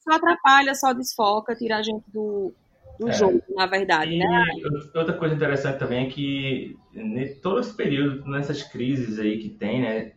[0.04, 2.54] só atrapalha, só desfoca, tira a gente do,
[3.00, 3.14] do é.
[3.14, 4.46] jogo, na verdade, e né?
[4.94, 6.78] Outra coisa interessante também é que
[7.42, 10.14] todo esse período, nessas crises aí que tem, né,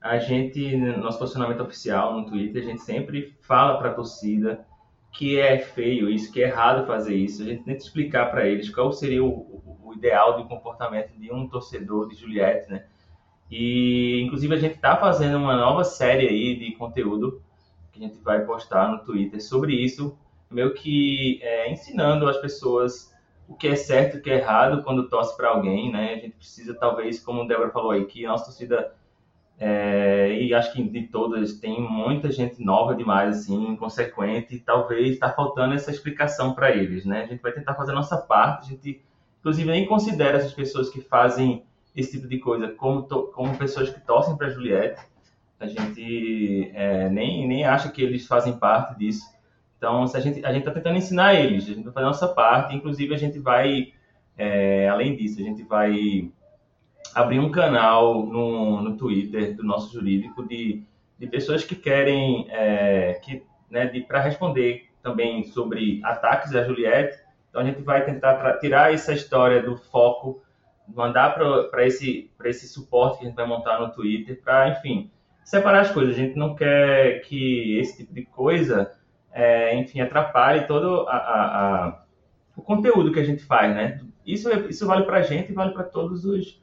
[0.00, 4.64] a gente, no nosso posicionamento oficial no Twitter, a gente sempre fala para a torcida
[5.12, 7.42] que é feio isso, que é errado fazer isso.
[7.42, 11.48] A gente tenta explicar para eles qual seria o, o, ideal de comportamento de um
[11.48, 12.84] torcedor de Juliette, né?
[13.50, 17.42] E, inclusive, a gente está fazendo uma nova série aí de conteúdo
[17.98, 20.16] a gente vai postar no Twitter sobre isso,
[20.50, 23.14] meio que é, ensinando as pessoas
[23.46, 26.14] o que é certo e o que é errado quando torce para alguém, né?
[26.14, 28.94] A gente precisa, talvez, como o Débora falou aí, que a nossa torcida
[29.58, 35.14] é, e acho que de todas tem muita gente nova demais, assim, inconsequente, e talvez
[35.14, 37.22] está faltando essa explicação para eles, né?
[37.22, 39.02] A gente vai tentar fazer a nossa parte, a gente,
[39.40, 41.64] inclusive, nem considera essas pessoas que fazem
[41.96, 45.00] esse tipo de coisa como, como pessoas que torcem para Juliette.
[45.60, 49.26] A gente é, nem, nem acha que eles fazem parte disso.
[49.76, 52.74] Então, a gente a está tentando ensinar eles, a gente vai fazer a nossa parte,
[52.74, 53.92] inclusive a gente vai,
[54.36, 56.30] é, além disso, a gente vai
[57.14, 60.82] abrir um canal no, no Twitter do nosso jurídico de,
[61.18, 67.18] de pessoas que querem, é, que, né, para responder também sobre ataques à Juliette.
[67.48, 70.42] Então a gente vai tentar tirar essa história do foco,
[70.86, 71.34] mandar
[71.70, 75.10] para esse, esse suporte que a gente vai montar no Twitter, para, enfim,
[75.48, 76.14] separar as coisas.
[76.14, 78.92] A gente não quer que esse tipo de coisa,
[79.32, 82.02] é, enfim, atrapalhe todo a, a, a,
[82.54, 84.00] o conteúdo que a gente faz, né?
[84.26, 86.60] Isso, isso vale para a gente e vale para todos os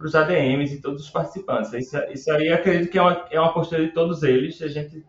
[0.00, 1.72] os ADMs e todos os participantes.
[1.72, 4.60] Isso, isso aí acredito que é uma, é uma postura de todos eles.
[4.60, 5.02] A gente,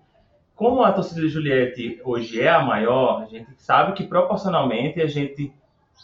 [0.56, 5.08] como a torcida de Juliette hoje é a maior, a gente sabe que proporcionalmente a
[5.08, 5.52] gente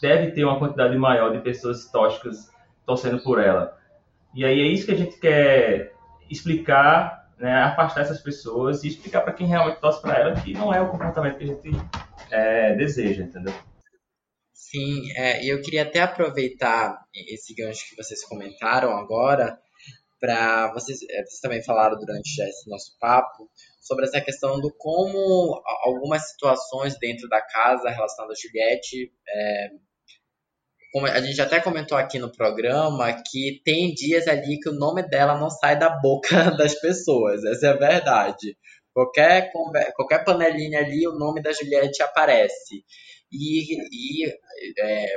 [0.00, 2.50] deve ter uma quantidade maior de pessoas tóxicas
[2.84, 3.78] torcendo por ela.
[4.34, 5.91] E aí é isso que a gente quer
[6.30, 10.72] explicar, né, afastar essas pessoas e explicar para quem realmente torce para ela que não
[10.72, 11.70] é o comportamento que a gente
[12.30, 13.54] é, deseja, entendeu?
[14.52, 19.58] Sim, é, e eu queria até aproveitar esse gancho que vocês comentaram agora
[20.18, 25.60] para vocês, é, vocês também falaram durante esse nosso papo sobre essa questão do como
[25.84, 29.68] algumas situações dentro da casa relacionadas a Juliette é,
[30.92, 35.02] como a gente até comentou aqui no programa, que tem dias ali que o nome
[35.08, 37.42] dela não sai da boca das pessoas.
[37.44, 38.56] Essa é a verdade.
[38.92, 39.50] Qualquer,
[39.96, 42.84] qualquer panelinha ali, o nome da Juliette aparece.
[43.32, 44.28] E, e
[44.78, 45.14] é,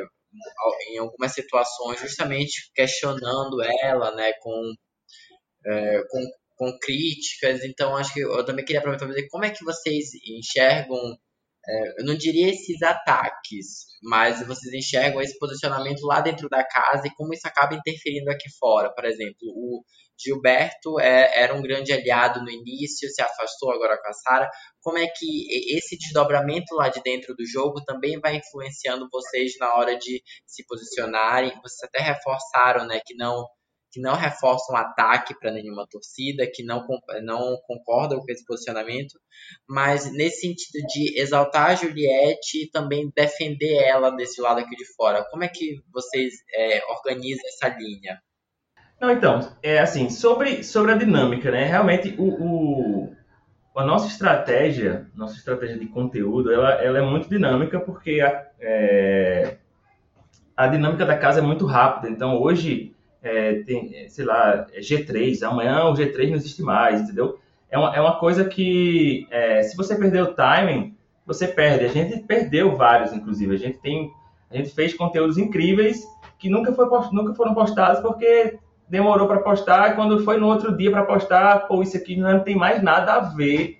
[0.92, 4.74] em algumas situações, justamente questionando ela, né, com,
[5.66, 6.22] é, com,
[6.56, 7.66] com críticas.
[7.66, 11.18] Então, acho que eu também queria aproveitar para dizer como é que vocês enxergam
[11.68, 17.08] é, eu não diria esses ataques, mas vocês enxergam esse posicionamento lá dentro da casa
[17.08, 18.94] e como isso acaba interferindo aqui fora.
[18.94, 19.84] Por exemplo, o
[20.18, 24.50] Gilberto é, era um grande aliado no início, se afastou agora com a Sara.
[24.82, 29.74] Como é que esse desdobramento lá de dentro do jogo também vai influenciando vocês na
[29.76, 31.52] hora de se posicionarem?
[31.62, 33.44] Vocês até reforçaram né, que não
[33.92, 36.86] que não reforçam ataque para nenhuma torcida, que não,
[37.24, 39.20] não concordam com esse posicionamento,
[39.68, 44.86] mas nesse sentido de exaltar a Juliette e também defender ela desse lado aqui de
[44.96, 45.26] fora.
[45.32, 48.20] Como é que vocês é, organizam essa linha?
[49.00, 51.66] Não, então, é assim, sobre, sobre a dinâmica, né?
[51.66, 53.16] Realmente, o, o,
[53.76, 59.58] a nossa estratégia, nossa estratégia de conteúdo, ela, ela é muito dinâmica porque a, é,
[60.56, 62.10] a dinâmica da casa é muito rápida.
[62.10, 62.96] Então, hoje,
[63.28, 67.40] é, tem, é, sei lá, é G3, amanhã o G3 não existe mais, entendeu?
[67.70, 71.86] É uma, é uma coisa que, é, se você perder o timing, você perde.
[71.86, 73.54] A gente perdeu vários, inclusive.
[73.54, 74.12] A gente tem,
[74.50, 76.06] a gente fez conteúdos incríveis
[76.38, 79.92] que nunca, foi, nunca foram postados porque demorou para postar.
[79.92, 83.14] E quando foi no outro dia para postar, pô, isso aqui não tem mais nada
[83.14, 83.80] a ver.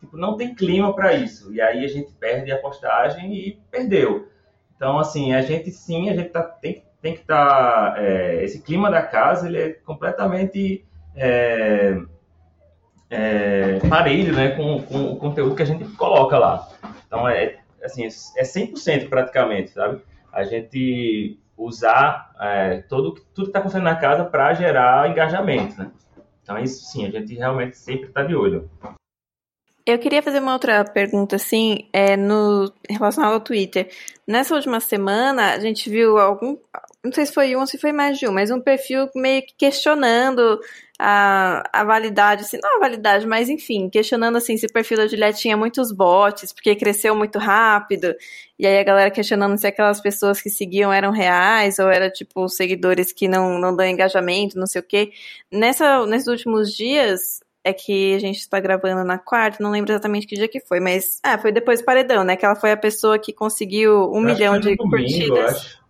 [0.00, 1.52] Tipo, não tem clima para isso.
[1.52, 4.28] E aí a gente perde a postagem e perdeu.
[4.74, 7.92] Então, assim, a gente sim, a gente tá, tem, tem que estar.
[7.92, 11.96] Tá, é, esse clima da casa ele é completamente é,
[13.08, 16.68] é, parelho né, com, com, o conteúdo que a gente coloca lá.
[17.06, 20.02] Então é assim, é 100% praticamente, sabe?
[20.32, 25.92] A gente usar é, todo, tudo que está acontecendo na casa para gerar engajamento, né?
[26.42, 28.68] Então isso sim, a gente realmente sempre está de olho.
[29.86, 33.88] Eu queria fazer uma outra pergunta, assim, é, no, relacionado ao Twitter.
[34.26, 36.58] Nessa última semana, a gente viu algum,
[37.04, 39.42] não sei se foi um ou se foi mais de um, mas um perfil meio
[39.42, 40.58] que questionando
[40.98, 45.06] a, a validade, assim, não a validade, mas enfim, questionando assim se o perfil da
[45.06, 48.12] Juliette tinha muitos bots, porque cresceu muito rápido,
[48.58, 52.48] e aí a galera questionando se aquelas pessoas que seguiam eram reais, ou era tipo
[52.48, 55.12] seguidores que não, não dão engajamento, não sei o quê.
[55.52, 60.24] Nessa, nesses últimos dias, é que a gente está gravando na quarta, não lembro exatamente
[60.24, 62.36] que dia que foi, mas ah, foi depois do paredão, né?
[62.36, 65.80] Que ela foi a pessoa que conseguiu um milhão de domingo, curtidas.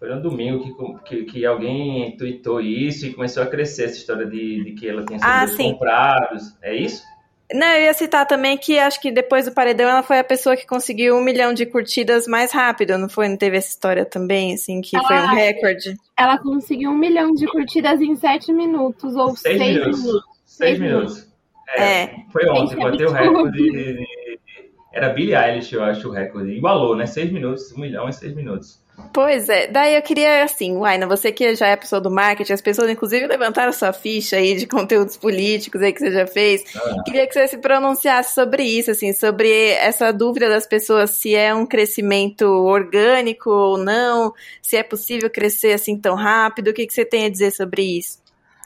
[0.00, 4.26] Foi no domingo que, que, que, alguém tweetou isso e começou a crescer essa história
[4.26, 6.56] de, de que ela tinha sido ah, comprados.
[6.60, 7.04] É isso?
[7.54, 10.56] Não, eu ia citar também que acho que depois do paredão ela foi a pessoa
[10.56, 13.28] que conseguiu um milhão de curtidas mais rápido, não foi?
[13.28, 15.96] Não teve essa história também, assim, que ela, foi um recorde?
[16.18, 20.02] Ela conseguiu um milhão de curtidas em sete minutos ou seis, seis minutos.
[20.02, 20.32] minutos.
[20.52, 21.26] Seis, minutos.
[21.76, 22.16] É, é.
[22.30, 23.56] Foi ontem, bateu o recorde.
[23.56, 24.06] De, de,
[24.92, 26.50] era Billie Eilish, eu acho, o recorde.
[26.50, 27.06] Igualou, né?
[27.06, 28.82] Seis minutos, um milhão em seis minutos.
[29.14, 32.60] Pois é, daí eu queria assim, Waina, você que já é pessoa do marketing, as
[32.60, 36.62] pessoas inclusive levantaram sua ficha aí de conteúdos políticos aí que você já fez.
[36.76, 37.02] Ah.
[37.06, 41.54] Queria que você se pronunciasse sobre isso, assim, sobre essa dúvida das pessoas se é
[41.54, 46.92] um crescimento orgânico ou não, se é possível crescer assim tão rápido, o que, que
[46.92, 48.21] você tem a dizer sobre isso?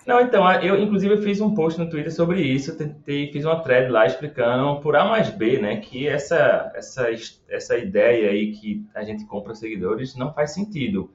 [0.07, 3.91] Não, então, eu inclusive fiz um post no Twitter sobre isso, tentei, fiz uma thread
[3.91, 7.09] lá explicando por A mais B, né, que essa, essa,
[7.49, 11.11] essa ideia aí que a gente compra seguidores não faz sentido.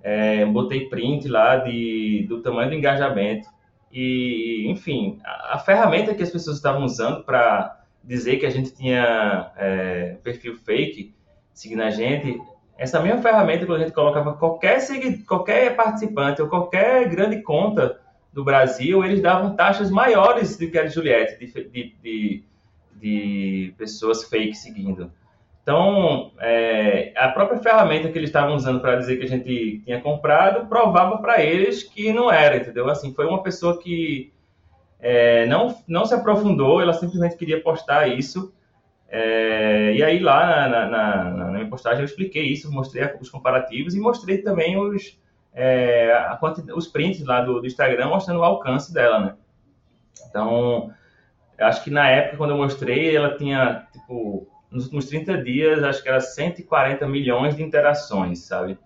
[0.00, 3.48] É, botei print lá de, do tamanho do engajamento
[3.90, 8.72] e, enfim, a, a ferramenta que as pessoas estavam usando para dizer que a gente
[8.72, 11.12] tinha é, perfil fake
[11.52, 12.40] seguindo a gente,
[12.76, 14.78] essa mesma ferramenta que a gente colocava qualquer,
[15.26, 17.98] qualquer participante ou qualquer grande conta
[18.32, 22.44] do Brasil, eles davam taxas maiores do que a de Juliette, de, de, de,
[22.94, 25.10] de pessoas fake seguindo.
[25.62, 30.00] Então, é, a própria ferramenta que eles estavam usando para dizer que a gente tinha
[30.00, 32.88] comprado provava para eles que não era, entendeu?
[32.88, 34.32] Assim, foi uma pessoa que
[34.98, 38.52] é, não, não se aprofundou, ela simplesmente queria postar isso.
[39.10, 43.94] É, e aí, lá na, na, na, minha postagem, eu expliquei isso, mostrei os comparativos
[43.94, 45.18] e mostrei também os,
[45.52, 46.38] é, a,
[46.74, 49.34] os prints lá do, do Instagram mostrando o alcance dela, né?
[50.28, 50.92] Então,
[51.58, 56.02] acho que na época, quando eu mostrei, ela tinha, tipo, nos últimos 30 dias, acho
[56.02, 58.78] que era 140 milhões de interações, sabe?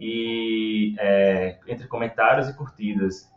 [0.00, 3.30] E é, entre comentários e curtidas.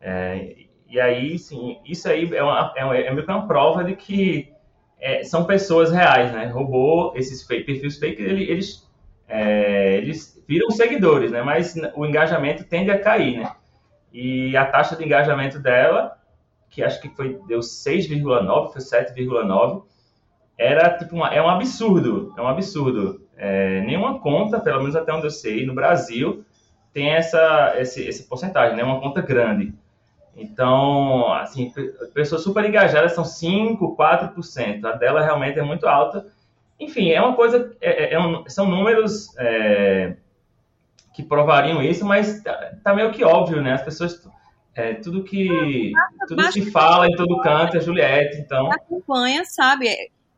[0.00, 0.56] É,
[0.88, 3.94] e aí, sim, isso aí é, uma, é, uma, é meio que uma prova de
[3.94, 4.52] que
[5.00, 6.46] é, são pessoas reais, né?
[6.46, 8.88] Robô, esses fake, perfis fake, eles,
[9.28, 11.42] é, eles viram seguidores, né?
[11.42, 13.52] Mas o engajamento tende a cair, né?
[14.12, 16.16] E a taxa de engajamento dela,
[16.70, 19.82] que acho que foi deu 6,9, foi 7,9,
[20.56, 23.20] era tipo uma, é um absurdo, é um absurdo.
[23.36, 26.44] É, nenhuma conta, pelo menos até onde eu sei, no Brasil
[26.92, 28.82] tem essa esse, esse porcentagem, né?
[28.82, 29.74] Uma conta grande.
[30.34, 31.72] Então, assim,
[32.14, 34.84] pessoas super engajadas são 5, 4%.
[34.84, 36.26] A dela realmente é muito alta.
[36.78, 40.14] Enfim, é uma coisa, é, é, é um, são números é,
[41.18, 43.72] que provariam isso, mas tá, tá, meio que óbvio, né?
[43.72, 44.22] As pessoas,
[44.72, 45.92] é, tudo que
[46.28, 48.70] tudo se fala em todo canto é Juliette, então...
[48.70, 49.88] Acompanha, sabe?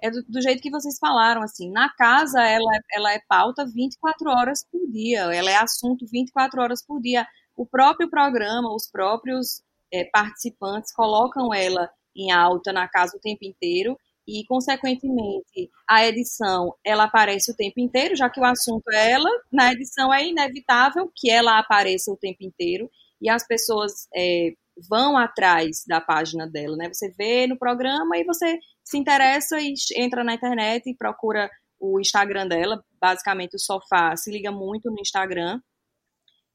[0.00, 3.66] é do, do, jeito que vocês falaram, assim, na casa ela, é, ela é pauta
[3.66, 7.26] 24 horas por dia, ela é assunto 24 horas por dia.
[7.54, 9.62] O próprio programa, os próprios
[9.92, 16.74] é, participantes colocam ela em alta na casa o tempo inteiro e, consequentemente, a edição
[16.84, 21.10] ela aparece o tempo inteiro, já que o assunto é ela, na edição é inevitável
[21.14, 24.52] que ela apareça o tempo inteiro e as pessoas é,
[24.88, 26.88] vão atrás da página dela, né?
[26.92, 32.00] Você vê no programa e você se interessa e entra na internet e procura o
[32.00, 32.84] Instagram dela.
[33.00, 35.60] Basicamente, o sofá se liga muito no Instagram.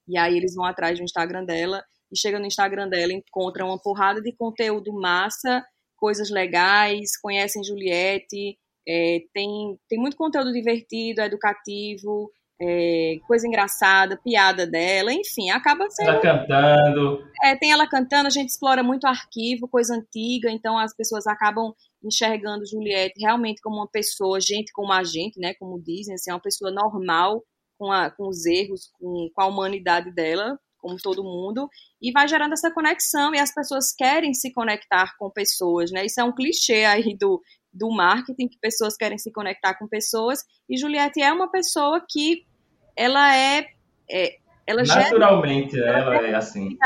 [0.07, 3.79] E aí eles vão atrás do Instagram dela e chega no Instagram dela, encontra uma
[3.81, 5.65] porrada de conteúdo massa,
[6.05, 8.55] coisas legais, conhecem Juliette,
[8.87, 16.11] é, tem, tem muito conteúdo divertido, educativo, é, coisa engraçada, piada dela, enfim, acaba sendo.
[16.11, 17.27] Ela cantando.
[17.43, 21.73] É, tem ela cantando, a gente explora muito arquivo, coisa antiga, então as pessoas acabam
[22.03, 25.55] enxergando Juliette realmente como uma pessoa, gente como a gente, né?
[25.55, 27.43] Como dizem, assim, uma pessoa normal,
[27.79, 31.67] com, a, com os erros, com, com a humanidade dela, como todo mundo,
[31.99, 36.05] e vai gerando essa conexão, e as pessoas querem se conectar com pessoas, né?
[36.05, 37.41] Isso é um clichê aí do,
[37.73, 42.45] do marketing, que pessoas querem se conectar com pessoas, e Juliette é uma pessoa que
[42.95, 43.65] ela é,
[44.07, 46.77] é ela naturalmente gera, ela, ela é assim.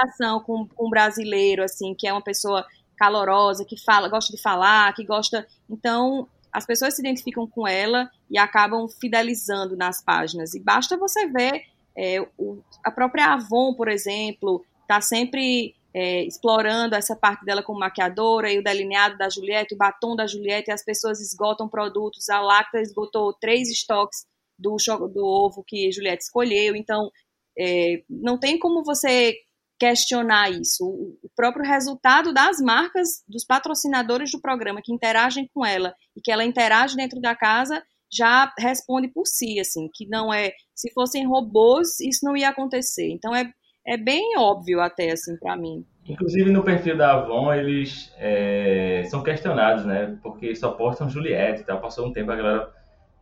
[0.46, 2.66] com, com um brasileiro assim que é uma pessoa
[2.98, 8.10] calorosa que fala gosta de falar que gosta então as pessoas se identificam com ela
[8.30, 10.54] e acabam fidelizando nas páginas.
[10.54, 11.64] E basta você ver
[12.00, 17.80] é, o, a própria Avon por exemplo está sempre é, explorando essa parte dela como
[17.80, 22.30] maquiadora e o delineado da Juliette, o batom da Juliette, e as pessoas esgotam produtos.
[22.30, 24.26] A Lacta esgotou três estoques
[24.58, 24.78] do,
[25.14, 26.76] do ovo que Juliette escolheu.
[26.76, 27.10] Então,
[27.58, 29.36] é, não tem como você
[29.80, 30.86] questionar isso.
[30.86, 36.32] O, próprio resultado das marcas, dos patrocinadores do programa que interagem com ela e que
[36.32, 41.28] ela interage dentro da casa já responde por si, assim, que não é, se fossem
[41.28, 43.10] robôs, isso não ia acontecer.
[43.12, 43.52] Então é,
[43.86, 45.86] é bem óbvio até, assim, para mim.
[46.08, 51.78] Inclusive no perfil da Avon, eles é, são questionados, né, porque só postam Juliette, tá?
[51.78, 52.74] passou um tempo a galera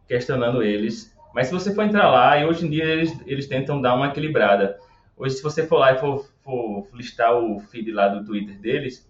[0.08, 3.80] questionando eles mas se você for entrar lá, e hoje em dia eles, eles tentam
[3.80, 4.76] dar uma equilibrada.
[5.16, 9.08] Hoje, se você for lá e for, for listar o feed lá do Twitter deles,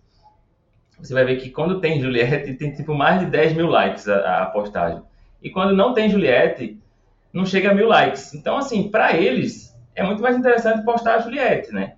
[1.00, 4.44] você vai ver que quando tem Juliette, tem tipo mais de 10 mil likes a,
[4.44, 5.02] a postagem.
[5.42, 6.80] E quando não tem Juliette,
[7.32, 8.34] não chega a mil likes.
[8.34, 11.96] Então, assim, para eles, é muito mais interessante postar a Juliette, né?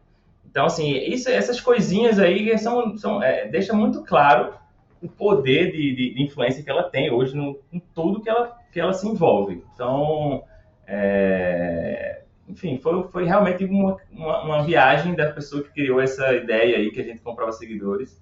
[0.50, 4.54] Então, assim, isso, essas coisinhas aí são, são, é, deixa muito claro
[5.02, 8.58] o poder de, de, de, influência que ela tem hoje no, em tudo que ela,
[8.72, 9.64] que ela se envolve.
[9.74, 10.44] Então,
[10.88, 16.78] é, enfim, foi, foi realmente uma, uma, uma, viagem da pessoa que criou essa ideia
[16.78, 18.20] aí que a gente comprava seguidores.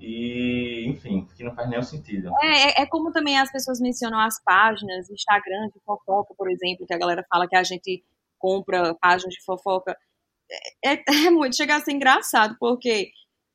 [0.00, 2.30] E, enfim, que não faz nenhum sentido.
[2.42, 6.86] É, é, é como também as pessoas mencionam as páginas, Instagram de fofoca, por exemplo,
[6.86, 8.04] que a galera fala que a gente
[8.38, 9.96] compra páginas de fofoca.
[10.84, 13.10] É, é, é muito, chega a ser engraçado, porque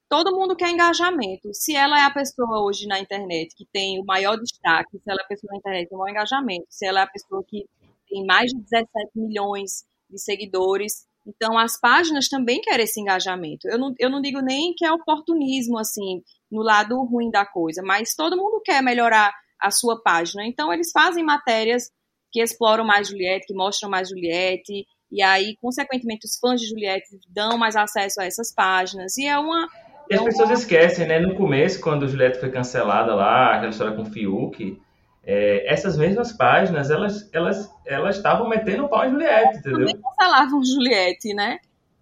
[0.09, 1.53] todo mundo quer engajamento.
[1.53, 5.21] Se ela é a pessoa hoje na internet que tem o maior destaque, se ela
[5.21, 7.43] é a pessoa na internet que tem o maior engajamento, se ela é a pessoa
[7.47, 7.65] que
[8.09, 13.67] tem mais de 17 milhões de seguidores, Então, as páginas também querem esse engajamento.
[13.67, 17.82] Eu não, eu não digo nem que é oportunismo, assim, no lado ruim da coisa,
[17.84, 20.45] mas todo mundo quer melhorar a sua página.
[20.45, 21.91] Então, eles fazem matérias
[22.32, 27.19] que exploram mais Juliette, que mostram mais Juliette, e aí, consequentemente, os fãs de Juliette
[27.28, 29.17] dão mais acesso a essas páginas.
[29.17, 29.67] E é uma.
[30.09, 31.19] E as pessoas esquecem, né?
[31.19, 34.82] No começo, quando Juliette foi cancelada lá, aquela história com o Fiuk,
[35.24, 39.80] é, essas mesmas páginas, elas elas elas estavam metendo o pau em Juliette, entendeu?
[39.80, 41.59] Também cancelavam Juliette, né?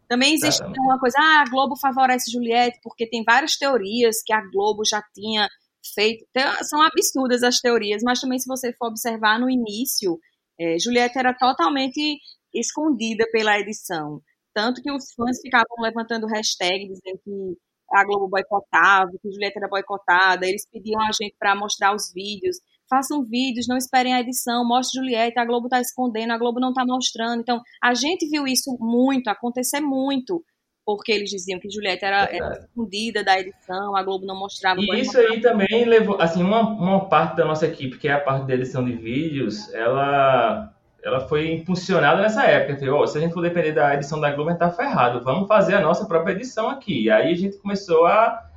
[0.08, 0.80] Também existe Exatamente.
[0.80, 5.04] uma coisa, ah, a Globo favorece Juliette, porque tem várias teorias que a Globo já
[5.14, 5.48] tinha
[5.94, 6.26] feito.
[6.34, 10.18] Tem- São absurdas as teorias, mas também se você for observar no início,
[10.60, 12.18] é, Juliette era totalmente
[12.54, 14.20] escondida pela edição.
[14.54, 17.58] Tanto que os fãs ficavam levantando hashtag dizendo que
[17.92, 22.58] a Globo boicotava, que Juliette era boicotada, eles pediam a gente para mostrar os vídeos.
[22.90, 26.70] Façam vídeos, não esperem a edição, mostre Juliette, a Globo está escondendo, a Globo não
[26.70, 27.42] está mostrando.
[27.42, 30.44] Então, a gente viu isso muito, acontecer muito,
[30.84, 34.80] porque eles diziam que Juliette era, era escondida da edição, a Globo não mostrava.
[34.82, 38.20] E isso aí também levou, assim, uma, uma parte da nossa equipe, que é a
[38.20, 40.74] parte da edição de vídeos, ela,
[41.04, 42.80] ela foi impulsionada nessa época.
[42.80, 45.24] Falei, ó, se a gente for depender da edição da Globo, a gente tá ferrado.
[45.24, 47.04] Vamos fazer a nossa própria edição aqui.
[47.04, 48.49] E aí a gente começou a,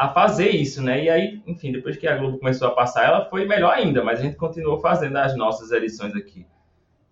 [0.00, 1.04] a fazer isso, né?
[1.04, 4.18] E aí, enfim, depois que a Globo começou a passar, ela foi melhor ainda, mas
[4.18, 6.46] a gente continuou fazendo as nossas edições aqui,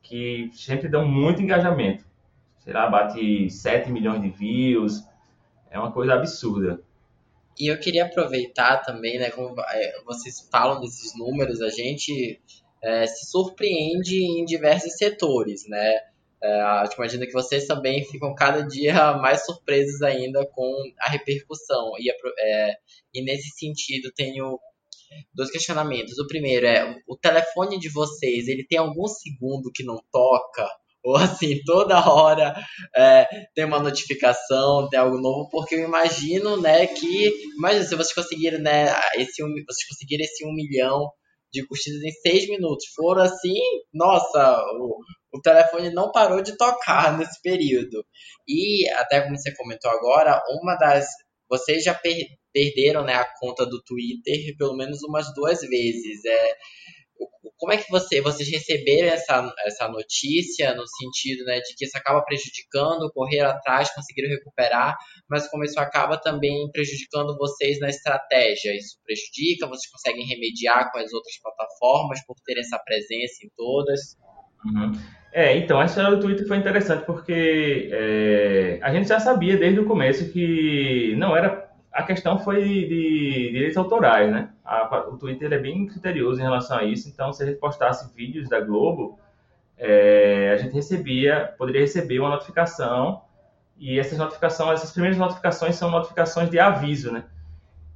[0.02, 2.06] que sempre dão muito engajamento.
[2.60, 5.04] Sei lá, bate 7 milhões de views,
[5.70, 6.80] é uma coisa absurda.
[7.60, 12.40] E eu queria aproveitar também, né, como é, vocês falam desses números, a gente
[12.82, 15.92] é, se surpreende em diversos setores, né?
[16.42, 21.10] É, acho que imagino que vocês também ficam cada dia mais surpresos ainda com a
[21.10, 21.92] repercussão.
[21.98, 22.74] E, é,
[23.14, 24.58] e nesse sentido, tenho
[25.34, 26.18] dois questionamentos.
[26.18, 30.68] O primeiro é, o telefone de vocês, ele tem algum segundo que não toca?
[31.04, 32.54] Ou assim, toda hora
[32.94, 37.32] é, tem uma notificação, tem algo novo, porque eu imagino, né, que.
[37.56, 41.08] Imagina se vocês conseguiram, né, esse um, vocês conseguiram esse um milhão
[41.52, 42.86] de curtidas em seis minutos.
[42.94, 43.58] Foram assim,
[43.94, 44.62] nossa,
[45.32, 48.04] o telefone não parou de tocar nesse período.
[48.46, 51.06] E até como você comentou agora, uma das.
[51.50, 56.24] Vocês já per- perderam né, a conta do Twitter pelo menos umas duas vezes.
[56.24, 56.54] É,
[57.56, 61.96] como é que você, vocês receberam essa, essa notícia no sentido né, de que isso
[61.98, 64.96] acaba prejudicando, correram atrás, conseguiram recuperar,
[65.28, 68.76] mas como isso acaba também prejudicando vocês na estratégia?
[68.76, 69.66] Isso prejudica?
[69.66, 74.16] Vocês conseguem remediar com as outras plataformas por ter essa presença em todas?
[74.64, 74.92] Uhum.
[75.32, 79.78] É, então, a história do Twitter foi interessante porque é, a gente já sabia desde
[79.80, 81.68] o começo que não era.
[81.92, 84.50] A questão foi de direitos autorais, né?
[84.64, 88.14] A- o Twitter é bem criterioso em relação a isso, então se a gente postasse
[88.14, 89.18] vídeos da Globo,
[89.78, 93.22] é, a gente recebia, poderia receber uma notificação,
[93.78, 97.24] e essas notificações, essas primeiras notificações são notificações de aviso, né?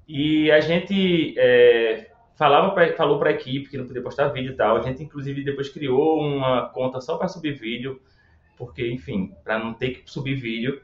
[0.09, 4.53] E a gente é, falava pra, falou para a equipe que não podia postar vídeo
[4.53, 4.77] e tal.
[4.77, 8.01] A gente, inclusive, depois criou uma conta só para subir vídeo,
[8.57, 10.81] porque, enfim, para não ter que subir vídeo.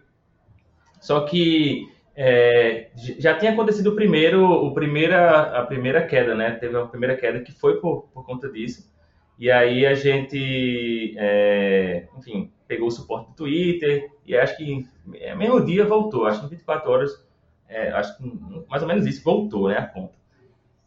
[1.00, 6.52] Só que é, já tinha acontecido o primeiro, o primeira, a primeira queda, né?
[6.52, 8.92] Teve a primeira queda que foi por, por conta disso.
[9.38, 14.84] E aí a gente, é, enfim, pegou o suporte do Twitter e acho que
[15.14, 16.26] é, mesmo dia voltou.
[16.26, 17.26] Acho que em 24 horas,
[17.68, 18.24] é, acho que
[18.68, 20.17] mais ou menos isso, voltou, né, a conta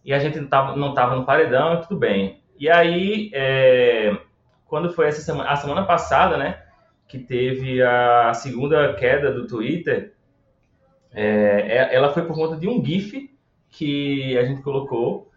[0.03, 2.41] e a gente não tava, não tava no paredão, e tudo bem.
[2.59, 4.15] E aí, é,
[4.65, 6.61] quando foi essa semana, a semana passada, né,
[7.07, 10.13] que teve a segunda queda do Twitter,
[11.13, 13.29] é, é- ela foi por conta de um GIF
[13.69, 15.29] que a gente colocou.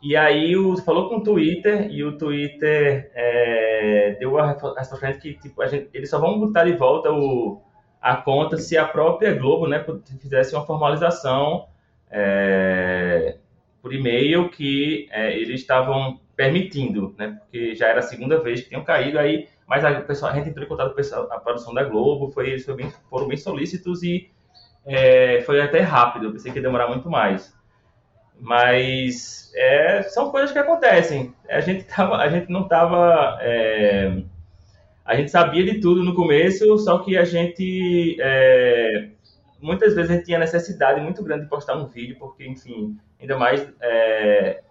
[0.00, 5.34] E aí o, falou com o Twitter e o Twitter é, deu a resposta que
[5.34, 7.60] tipo, a gente, eles só vão botar de volta o,
[8.00, 9.84] a conta se a própria Globo né,
[10.20, 11.66] fizesse uma formalização
[12.10, 13.38] é,
[13.82, 17.38] por e-mail que é, eles estavam permitindo, né?
[17.40, 20.48] Porque já era a segunda vez que tinham caído aí, mas a, pessoa, a gente
[20.48, 24.02] entrou em contato com a produção da Globo, foi, eles foram bem, foram bem solícitos
[24.02, 24.30] e
[24.86, 26.32] é, foi até rápido.
[26.32, 27.52] Pensei que ia demorar muito mais.
[28.40, 31.34] Mas é, são coisas que acontecem.
[31.48, 33.38] A gente, tava, a gente não estava.
[35.04, 38.16] a gente sabia de tudo no começo, só que a gente.
[38.20, 39.08] é,
[39.60, 43.36] muitas vezes a gente tinha necessidade muito grande de postar um vídeo, porque, enfim, ainda
[43.36, 44.62] mais é,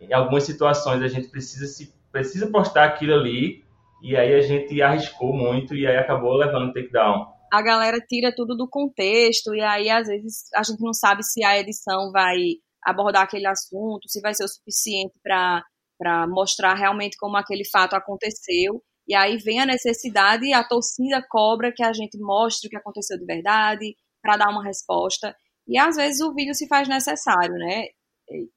[0.00, 3.64] em algumas situações a gente precisa, se, precisa postar aquilo ali,
[4.02, 7.26] e aí a gente arriscou muito e aí acabou levando takedown.
[7.52, 11.44] a galera tira tudo do contexto e aí às vezes a gente não sabe se
[11.44, 12.36] a edição vai
[12.82, 15.62] abordar aquele assunto, se vai ser o suficiente para
[16.00, 18.82] para mostrar realmente como aquele fato aconteceu.
[19.06, 22.76] E aí vem a necessidade e a torcida cobra que a gente mostre o que
[22.76, 25.36] aconteceu de verdade para dar uma resposta.
[25.70, 27.84] E às vezes o vídeo se faz necessário, né?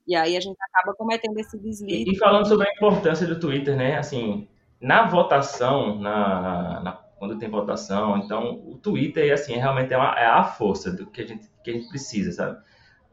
[0.07, 2.09] E aí a gente acaba cometendo esse deslize.
[2.09, 3.97] E, falando sobre a importância do Twitter, né?
[3.97, 4.47] Assim,
[4.81, 10.25] na votação, na, na, quando tem votação, então o Twitter assim, realmente é, uma, é
[10.25, 12.57] a força do que a, gente, que a gente precisa, sabe?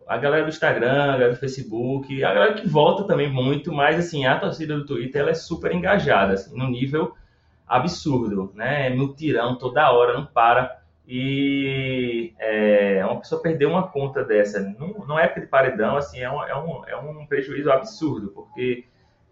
[0.09, 3.99] A galera do Instagram, a galera do Facebook, a galera que vota também muito, mas
[3.99, 7.15] assim, a torcida do Twitter ela é super engajada, assim, no nível
[7.69, 8.87] absurdo, né?
[8.87, 10.80] É mutirão toda hora, não para.
[11.13, 16.21] E é, uma pessoa perder uma conta dessa, não, não é época de paredão, assim,
[16.21, 18.85] é um, é, um, é um prejuízo absurdo, porque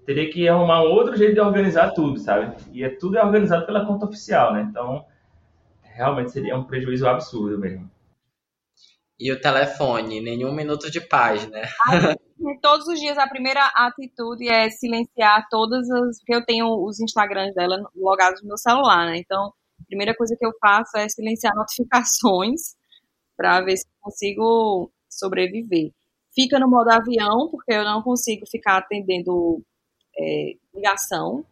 [0.04, 2.56] teria que arrumar um outro jeito de organizar tudo, sabe?
[2.72, 4.66] E é tudo é organizado pela conta oficial, né?
[4.68, 5.06] Então,
[5.84, 7.88] realmente seria um prejuízo absurdo mesmo.
[9.16, 11.62] E o telefone, nenhum minuto de paz, né?
[12.60, 16.18] Todos os dias a primeira atitude é silenciar todas as.
[16.18, 19.18] Porque eu tenho os Instagrams dela logados no meu celular, né?
[19.18, 19.52] Então,
[19.88, 22.76] primeira coisa que eu faço é silenciar notificações
[23.36, 25.90] para ver se consigo sobreviver.
[26.34, 29.62] Fica no modo avião, porque eu não consigo ficar atendendo
[30.16, 31.44] é, ligação.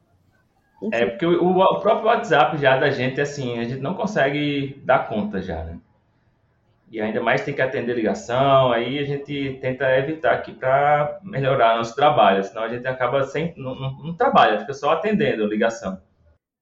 [0.83, 0.95] Enfim.
[0.95, 5.09] É, porque o, o, próprio WhatsApp já da gente, assim, a gente não consegue dar
[5.09, 5.79] conta já, né?
[6.91, 11.77] E ainda mais tem que atender ligação, aí a gente tenta evitar aqui para melhorar
[11.77, 16.01] nosso trabalho, senão a gente acaba sem, não, não, não trabalha, fica só atendendo ligação.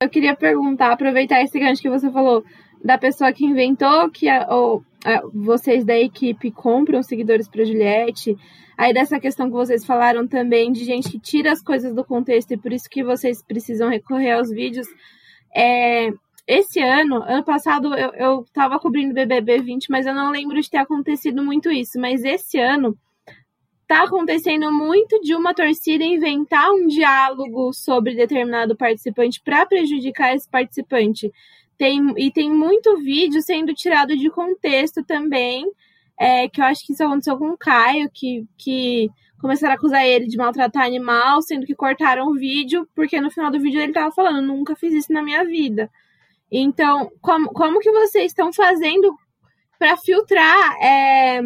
[0.04, 2.44] Eu queria perguntar, aproveitar esse gancho que você falou
[2.84, 8.36] da pessoa que inventou que a, ou, a, vocês da equipe compram seguidores para Juliette.
[8.76, 12.52] Aí dessa questão que vocês falaram também de gente que tira as coisas do contexto
[12.52, 14.86] e por isso que vocês precisam recorrer aos vídeos.
[15.56, 16.12] É,
[16.46, 20.68] esse ano, ano passado eu, eu tava cobrindo BBB 20, mas eu não lembro de
[20.68, 21.98] ter acontecido muito isso.
[21.98, 22.94] Mas esse ano
[23.94, 30.48] tá acontecendo muito de uma torcida inventar um diálogo sobre determinado participante para prejudicar esse
[30.48, 31.32] participante.
[31.78, 35.70] Tem, e tem muito vídeo sendo tirado de contexto também,
[36.18, 39.08] é, que eu acho que isso aconteceu com o Caio, que, que
[39.40, 43.50] começaram a acusar ele de maltratar animal, sendo que cortaram o vídeo, porque no final
[43.50, 45.88] do vídeo ele tava falando, nunca fiz isso na minha vida.
[46.50, 49.14] Então, como, como que vocês estão fazendo
[49.78, 51.40] para filtrar é,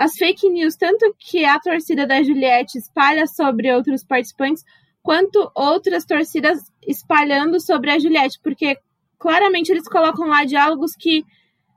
[0.00, 4.64] as fake news, tanto que a torcida da Juliette espalha sobre outros participantes,
[5.02, 8.78] quanto outras torcidas espalhando sobre a Juliette, porque
[9.18, 11.22] claramente eles colocam lá diálogos que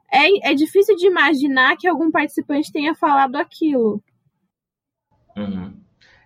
[0.09, 4.01] é, é difícil de imaginar que algum participante tenha falado aquilo.
[5.36, 5.74] Uhum.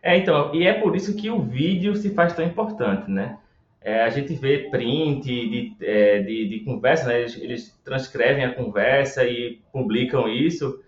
[0.04, 3.40] É, então, e é por isso que o vídeo se faz tão importante, né?
[3.82, 7.22] É, a gente vê print de, é, de, de, conversa, né?
[7.22, 10.84] eles, eles, transcrevem a conversa e publicam isso,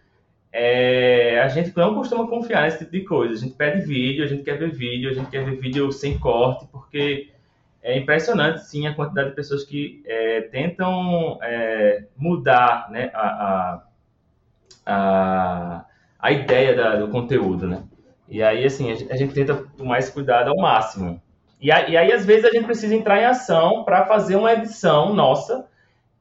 [0.51, 3.33] é, a gente não costuma confiar nesse tipo de coisa.
[3.33, 6.17] A gente pede vídeo, a gente quer ver vídeo, a gente quer ver vídeo sem
[6.17, 7.29] corte, porque
[7.81, 13.83] é impressionante, sim, a quantidade de pessoas que é, tentam é, mudar né, a, a,
[14.85, 15.85] a,
[16.19, 17.83] a ideia da, do conteúdo, né?
[18.27, 21.19] E aí, assim, a gente tenta tomar esse cuidado ao máximo.
[21.59, 25.67] E, aí, às vezes, a gente precisa entrar em ação para fazer uma edição nossa,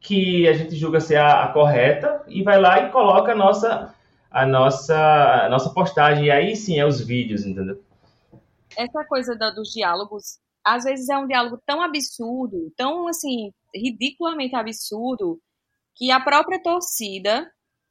[0.01, 3.95] que a gente julga ser a, a correta, e vai lá e coloca a nossa
[4.31, 4.97] a nossa,
[5.45, 6.27] a nossa postagem.
[6.27, 7.83] E aí sim é os vídeos, entendeu?
[8.77, 14.55] Essa coisa da, dos diálogos, às vezes é um diálogo tão absurdo, tão assim, ridiculamente
[14.55, 15.41] absurdo,
[15.97, 17.51] que a própria torcida.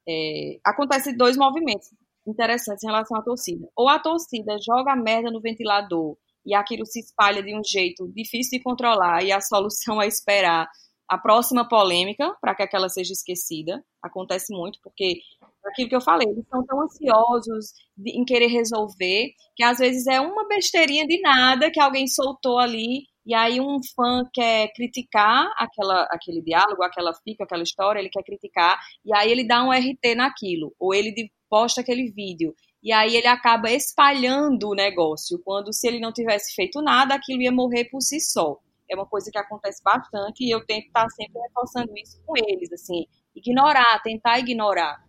[0.10, 1.90] É, acontece dois movimentos
[2.26, 3.68] interessantes em relação à torcida.
[3.76, 8.58] Ou a torcida joga merda no ventilador e aquilo se espalha de um jeito difícil
[8.58, 10.70] de controlar e a solução é esperar
[11.08, 13.84] a próxima polêmica para que aquela seja esquecida.
[14.01, 15.20] Acontece muito, porque
[15.66, 20.08] aquilo que eu falei, eles são tão ansiosos de, em querer resolver, que às vezes
[20.08, 25.51] é uma besteirinha de nada que alguém soltou ali, e aí um fã quer criticar
[25.58, 29.72] aquela, aquele diálogo, aquela fica, aquela história, ele quer criticar, e aí ele dá um
[29.72, 31.14] RT naquilo, ou ele
[31.49, 36.53] posta aquele vídeo, e aí ele acaba espalhando o negócio, quando se ele não tivesse
[36.55, 38.60] feito nada, aquilo ia morrer por si só.
[38.90, 42.72] É uma coisa que acontece bastante e eu tento estar sempre reforçando isso com eles,
[42.72, 45.08] assim, ignorar, tentar ignorar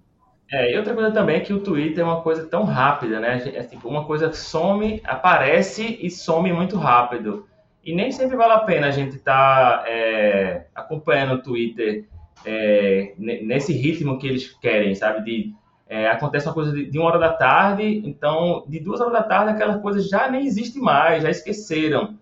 [0.51, 3.43] é, e outra coisa também é que o Twitter é uma coisa tão rápida, né?
[3.55, 7.47] É tipo, uma coisa some, aparece e some muito rápido.
[7.85, 12.07] E nem sempre vale a pena a gente estar tá, é, acompanhando o Twitter
[12.45, 15.23] é, nesse ritmo que eles querem, sabe?
[15.23, 15.55] De,
[15.87, 19.23] é, acontece uma coisa de, de, uma hora da tarde, então de duas horas da
[19.23, 22.19] tarde aquela coisa já nem existe mais, já esqueceram.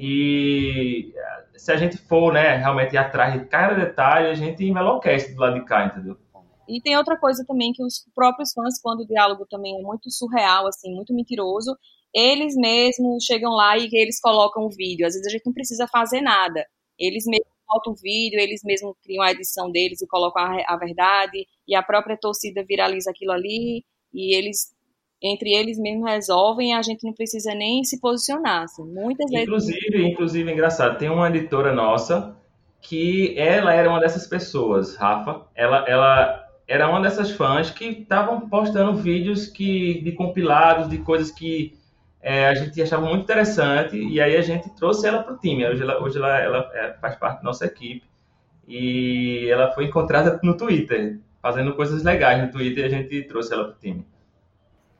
[0.00, 1.12] E
[1.56, 5.40] se a gente for né, realmente ir atrás de cada detalhe, a gente enlouquece do
[5.40, 6.16] lado de cá, entendeu?
[6.68, 10.08] E tem outra coisa também que os próprios fãs, quando o diálogo também é muito
[10.10, 11.76] surreal, assim, muito mentiroso,
[12.14, 15.04] eles mesmos chegam lá e eles colocam o vídeo.
[15.04, 16.64] Às vezes a gente não precisa fazer nada.
[16.98, 20.76] eles mesmos botam o vídeo, eles mesmos criam a edição deles e colocam a, a
[20.76, 24.74] verdade, e a própria torcida viraliza aquilo ali, e eles
[25.22, 28.62] entre eles mesmos resolvem a gente não precisa nem se posicionar.
[28.62, 28.84] Assim.
[28.84, 29.46] Muitas vezes.
[29.46, 32.36] Inclusive, inclusive, engraçado, tem uma editora nossa
[32.80, 35.42] que ela era uma dessas pessoas, Rafa.
[35.54, 41.30] Ela, ela era uma dessas fãs que estavam postando vídeos que, de compilados, de coisas
[41.30, 41.76] que
[42.20, 45.66] é, a gente achava muito interessante, e aí a gente trouxe ela para o time.
[45.66, 48.02] Hoje, ela, hoje ela, ela é, faz parte da nossa equipe,
[48.66, 53.54] e ela foi encontrada no Twitter, fazendo coisas legais no Twitter, e a gente trouxe
[53.54, 54.06] ela para o time.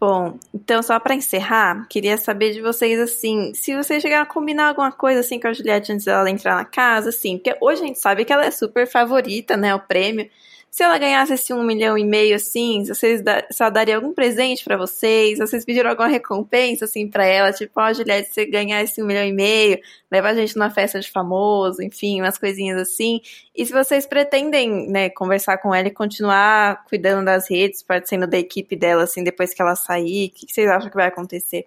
[0.01, 4.69] Bom, então só para encerrar, queria saber de vocês assim, se vocês chegaram a combinar
[4.69, 7.87] alguma coisa assim com a Juliette antes dela entrar na casa, assim, porque hoje a
[7.87, 10.31] gente sabe que ela é super favorita, né, o prêmio.
[10.71, 14.13] Se ela ganhasse esse um milhão e meio, assim, vocês da, se ela daria algum
[14.13, 15.39] presente para vocês?
[15.39, 17.53] Vocês pediram alguma recompensa, assim, para ela?
[17.53, 19.79] Tipo, ó, oh, Juliette, você ganhar esse um milhão e meio,
[20.11, 23.21] leva a gente numa festa de famoso, enfim, umas coisinhas assim.
[23.55, 28.39] E se vocês pretendem, né, conversar com ela e continuar cuidando das redes, parecendo da
[28.39, 31.67] equipe dela, assim, depois que ela sair, o que, que vocês acham que vai acontecer?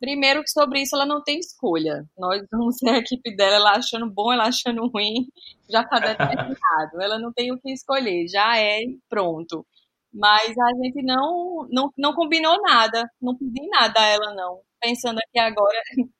[0.00, 2.04] Primeiro que sobre isso ela não tem escolha.
[2.16, 5.26] Nós vamos ser a equipe dela, ela achando bom, ela achando ruim,
[5.68, 7.00] já está determinado.
[7.00, 9.66] ela não tem o que escolher, já é pronto.
[10.12, 14.60] Mas a gente não, não, não combinou nada, não pedi nada a ela não.
[14.80, 15.80] Pensando aqui agora,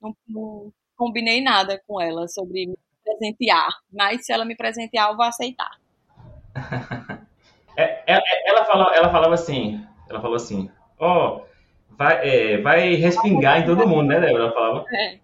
[0.00, 3.68] não, não combinei nada com ela sobre me presentear.
[3.92, 5.78] Mas se ela me presentear, eu vou aceitar.
[7.80, 10.68] É, ela, ela, falou, ela falava assim, ela falou assim,
[10.98, 11.47] ó, oh,
[11.98, 14.52] vai, é, vai respingar em todo mundo, né, Débora?
[14.52, 14.84] Falava.
[14.94, 15.18] É.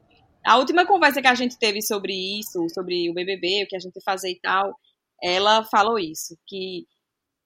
[0.45, 3.79] A última conversa que a gente teve sobre isso, sobre o BBB, o que a
[3.79, 4.75] gente fazer e tal,
[5.23, 6.85] ela falou isso, que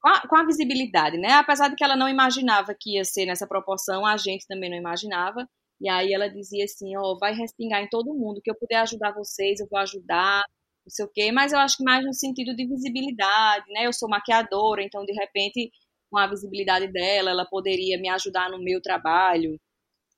[0.00, 1.32] com a, com a, visibilidade, né?
[1.32, 4.76] Apesar de que ela não imaginava que ia ser nessa proporção, a gente também não
[4.76, 5.48] imaginava.
[5.80, 8.76] E aí ela dizia assim, ó, oh, vai respingar em todo mundo, que eu puder
[8.76, 10.42] ajudar vocês, eu vou ajudar,
[10.84, 13.86] não sei o quê, mas eu acho que mais no sentido de visibilidade, né?
[13.86, 15.70] Eu sou maquiadora, então de repente
[16.10, 19.58] com a visibilidade dela, ela poderia me ajudar no meu trabalho,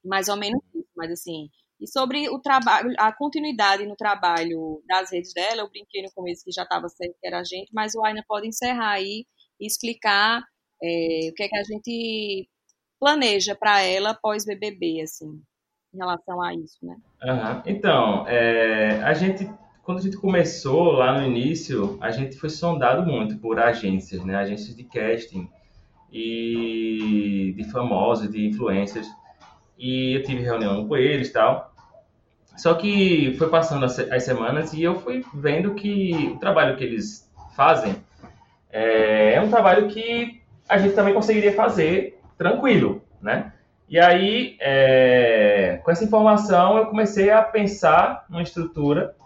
[0.04, 1.48] mais ou menos isso, mas assim.
[1.80, 6.44] E sobre o trabalho, a continuidade no trabalho das redes dela, eu brinquei no começo
[6.44, 9.24] que já estava certo que era a gente, mas o Aina pode encerrar aí
[9.58, 10.42] e explicar
[10.82, 12.48] é, o que é que a gente
[12.98, 15.40] planeja para ela pós BBB, assim,
[15.94, 16.96] em relação a isso, né?
[17.22, 17.62] Uhum.
[17.66, 19.48] Então, é, a gente
[19.82, 24.36] quando a gente começou lá no início, a gente foi sondado muito por agências, né?
[24.36, 25.48] Agências de casting
[26.12, 29.08] e de famosos, de influencers.
[29.78, 31.72] E eu tive reunião com eles tal.
[32.56, 37.30] Só que foi passando as semanas e eu fui vendo que o trabalho que eles
[37.56, 37.96] fazem
[38.70, 43.52] é, é um trabalho que a gente também conseguiria fazer tranquilo, né?
[43.88, 49.16] E aí, é, com essa informação, eu comecei a pensar numa estrutura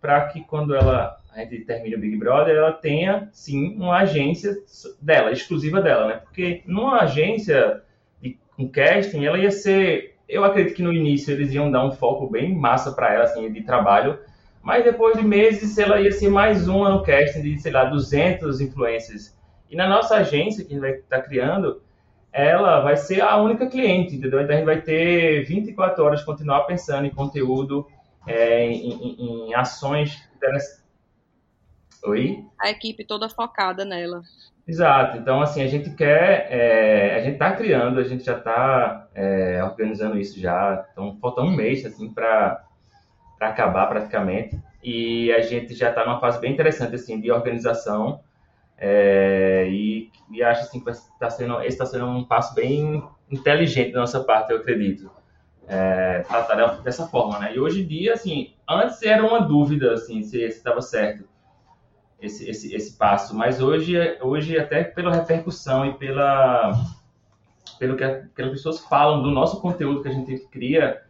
[0.00, 4.56] para que quando ela a gente termine o Big Brother, ela tenha, sim, uma agência
[5.00, 6.14] dela, exclusiva dela, né?
[6.24, 7.82] Porque numa agência
[8.20, 10.16] de um casting, ela ia ser...
[10.28, 13.50] Eu acredito que no início eles iam dar um foco bem massa para ela, assim,
[13.52, 14.18] de trabalho,
[14.60, 18.60] mas depois de meses ela ia ser mais uma no casting de, sei lá, 200
[18.60, 19.36] influencers.
[19.70, 21.80] E na nossa agência, que a gente vai estar tá criando,
[22.32, 24.40] ela vai ser a única cliente, entendeu?
[24.40, 27.86] Então a gente vai ter 24 horas continuar pensando em conteúdo,
[28.28, 30.28] é, em, em, ações
[32.04, 32.44] Oi?
[32.60, 34.22] A equipe toda focada nela.
[34.66, 35.16] Exato.
[35.16, 39.62] Então, assim, a gente quer, é, a gente está criando, a gente já está é,
[39.64, 40.86] organizando isso já.
[40.92, 42.64] Então, falta um mês, assim, para
[43.40, 44.60] acabar praticamente.
[44.82, 48.20] E a gente já está numa fase bem interessante, assim, de organização.
[48.76, 53.92] É, e, e acho, assim, que tá sendo, esse está sendo um passo bem inteligente
[53.92, 55.10] da nossa parte, eu acredito.
[55.68, 57.54] É, tratar dessa forma, né?
[57.54, 61.24] E hoje em dia, assim, antes era uma dúvida, assim, se estava certo
[62.20, 63.36] esse, esse, esse passo.
[63.36, 66.72] Mas hoje, hoje, até pela repercussão e pela,
[67.78, 71.02] pelo que, as pessoas falam do nosso conteúdo que a gente cria,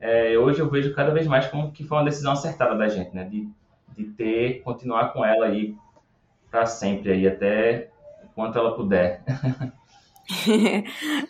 [0.00, 3.14] é, hoje eu vejo cada vez mais como que foi uma decisão acertada da gente,
[3.14, 3.24] né?
[3.24, 3.48] De,
[3.96, 5.76] de ter, continuar com ela aí
[6.50, 7.88] para sempre, aí, até
[8.24, 9.22] enquanto ela puder.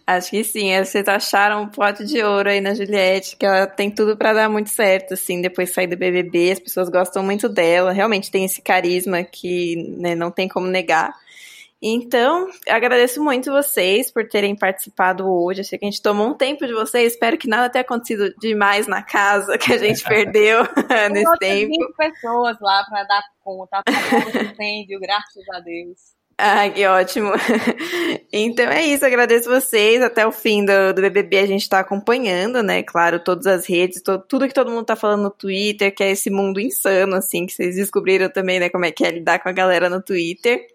[0.07, 0.77] Acho que sim.
[0.79, 4.49] Vocês acharam um pote de ouro aí na Juliette, que ela tem tudo para dar
[4.49, 6.53] muito certo, assim, depois de sair do BBB.
[6.53, 7.93] As pessoas gostam muito dela.
[7.93, 11.15] Realmente tem esse carisma que né, não tem como negar.
[11.85, 15.63] Então, agradeço muito vocês por terem participado hoje.
[15.63, 17.15] Achei que a gente tomou um tempo de vocês.
[17.15, 20.63] Espero que nada tenha acontecido demais na casa que a gente perdeu
[21.11, 21.71] nesse tempo.
[21.71, 23.79] 20 pessoas lá para dar conta.
[23.79, 26.22] Apagou incêndio, graças a Deus.
[26.39, 27.31] Ah, que ótimo.
[28.35, 30.01] Então é isso, agradeço vocês.
[30.03, 32.83] Até o fim do, do BBB a gente tá acompanhando, né?
[32.83, 36.11] Claro, todas as redes, to, tudo que todo mundo tá falando no Twitter, que é
[36.13, 38.71] esse mundo insano, assim, que vocês descobriram também, né?
[38.71, 40.67] Como é que é lidar com a galera no Twitter.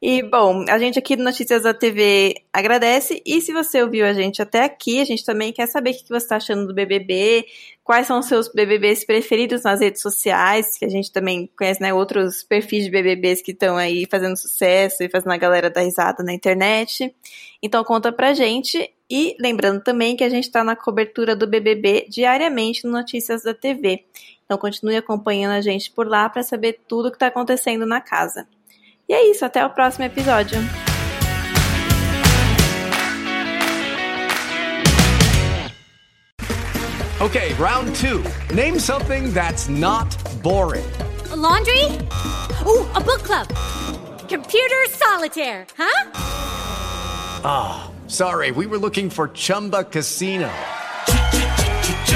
[0.00, 3.22] E, bom, a gente aqui do Notícias da TV agradece.
[3.24, 6.08] E se você ouviu a gente até aqui, a gente também quer saber o que
[6.08, 7.46] você está achando do BBB,
[7.84, 11.94] quais são os seus BBBs preferidos nas redes sociais, que a gente também conhece, né,
[11.94, 16.24] outros perfis de BBBs que estão aí fazendo sucesso e fazendo a galera dar risada
[16.24, 17.14] na internet.
[17.62, 18.92] Então conta pra gente.
[19.08, 23.54] E lembrando também que a gente está na cobertura do BBB diariamente no Notícias da
[23.54, 24.04] TV.
[24.44, 28.00] Então continue acompanhando a gente por lá para saber tudo o que está acontecendo na
[28.00, 28.48] casa.
[29.12, 30.58] E é isso, até o próximo episódio.
[37.20, 38.24] Okay, round two.
[38.54, 40.08] Name something that's not
[40.42, 40.90] boring.
[41.30, 41.84] A laundry?
[42.66, 43.48] Ooh, a book club.
[44.30, 46.10] Computer solitaire, huh?
[47.44, 50.50] Ah, oh, sorry, we were looking for Chumba Casino.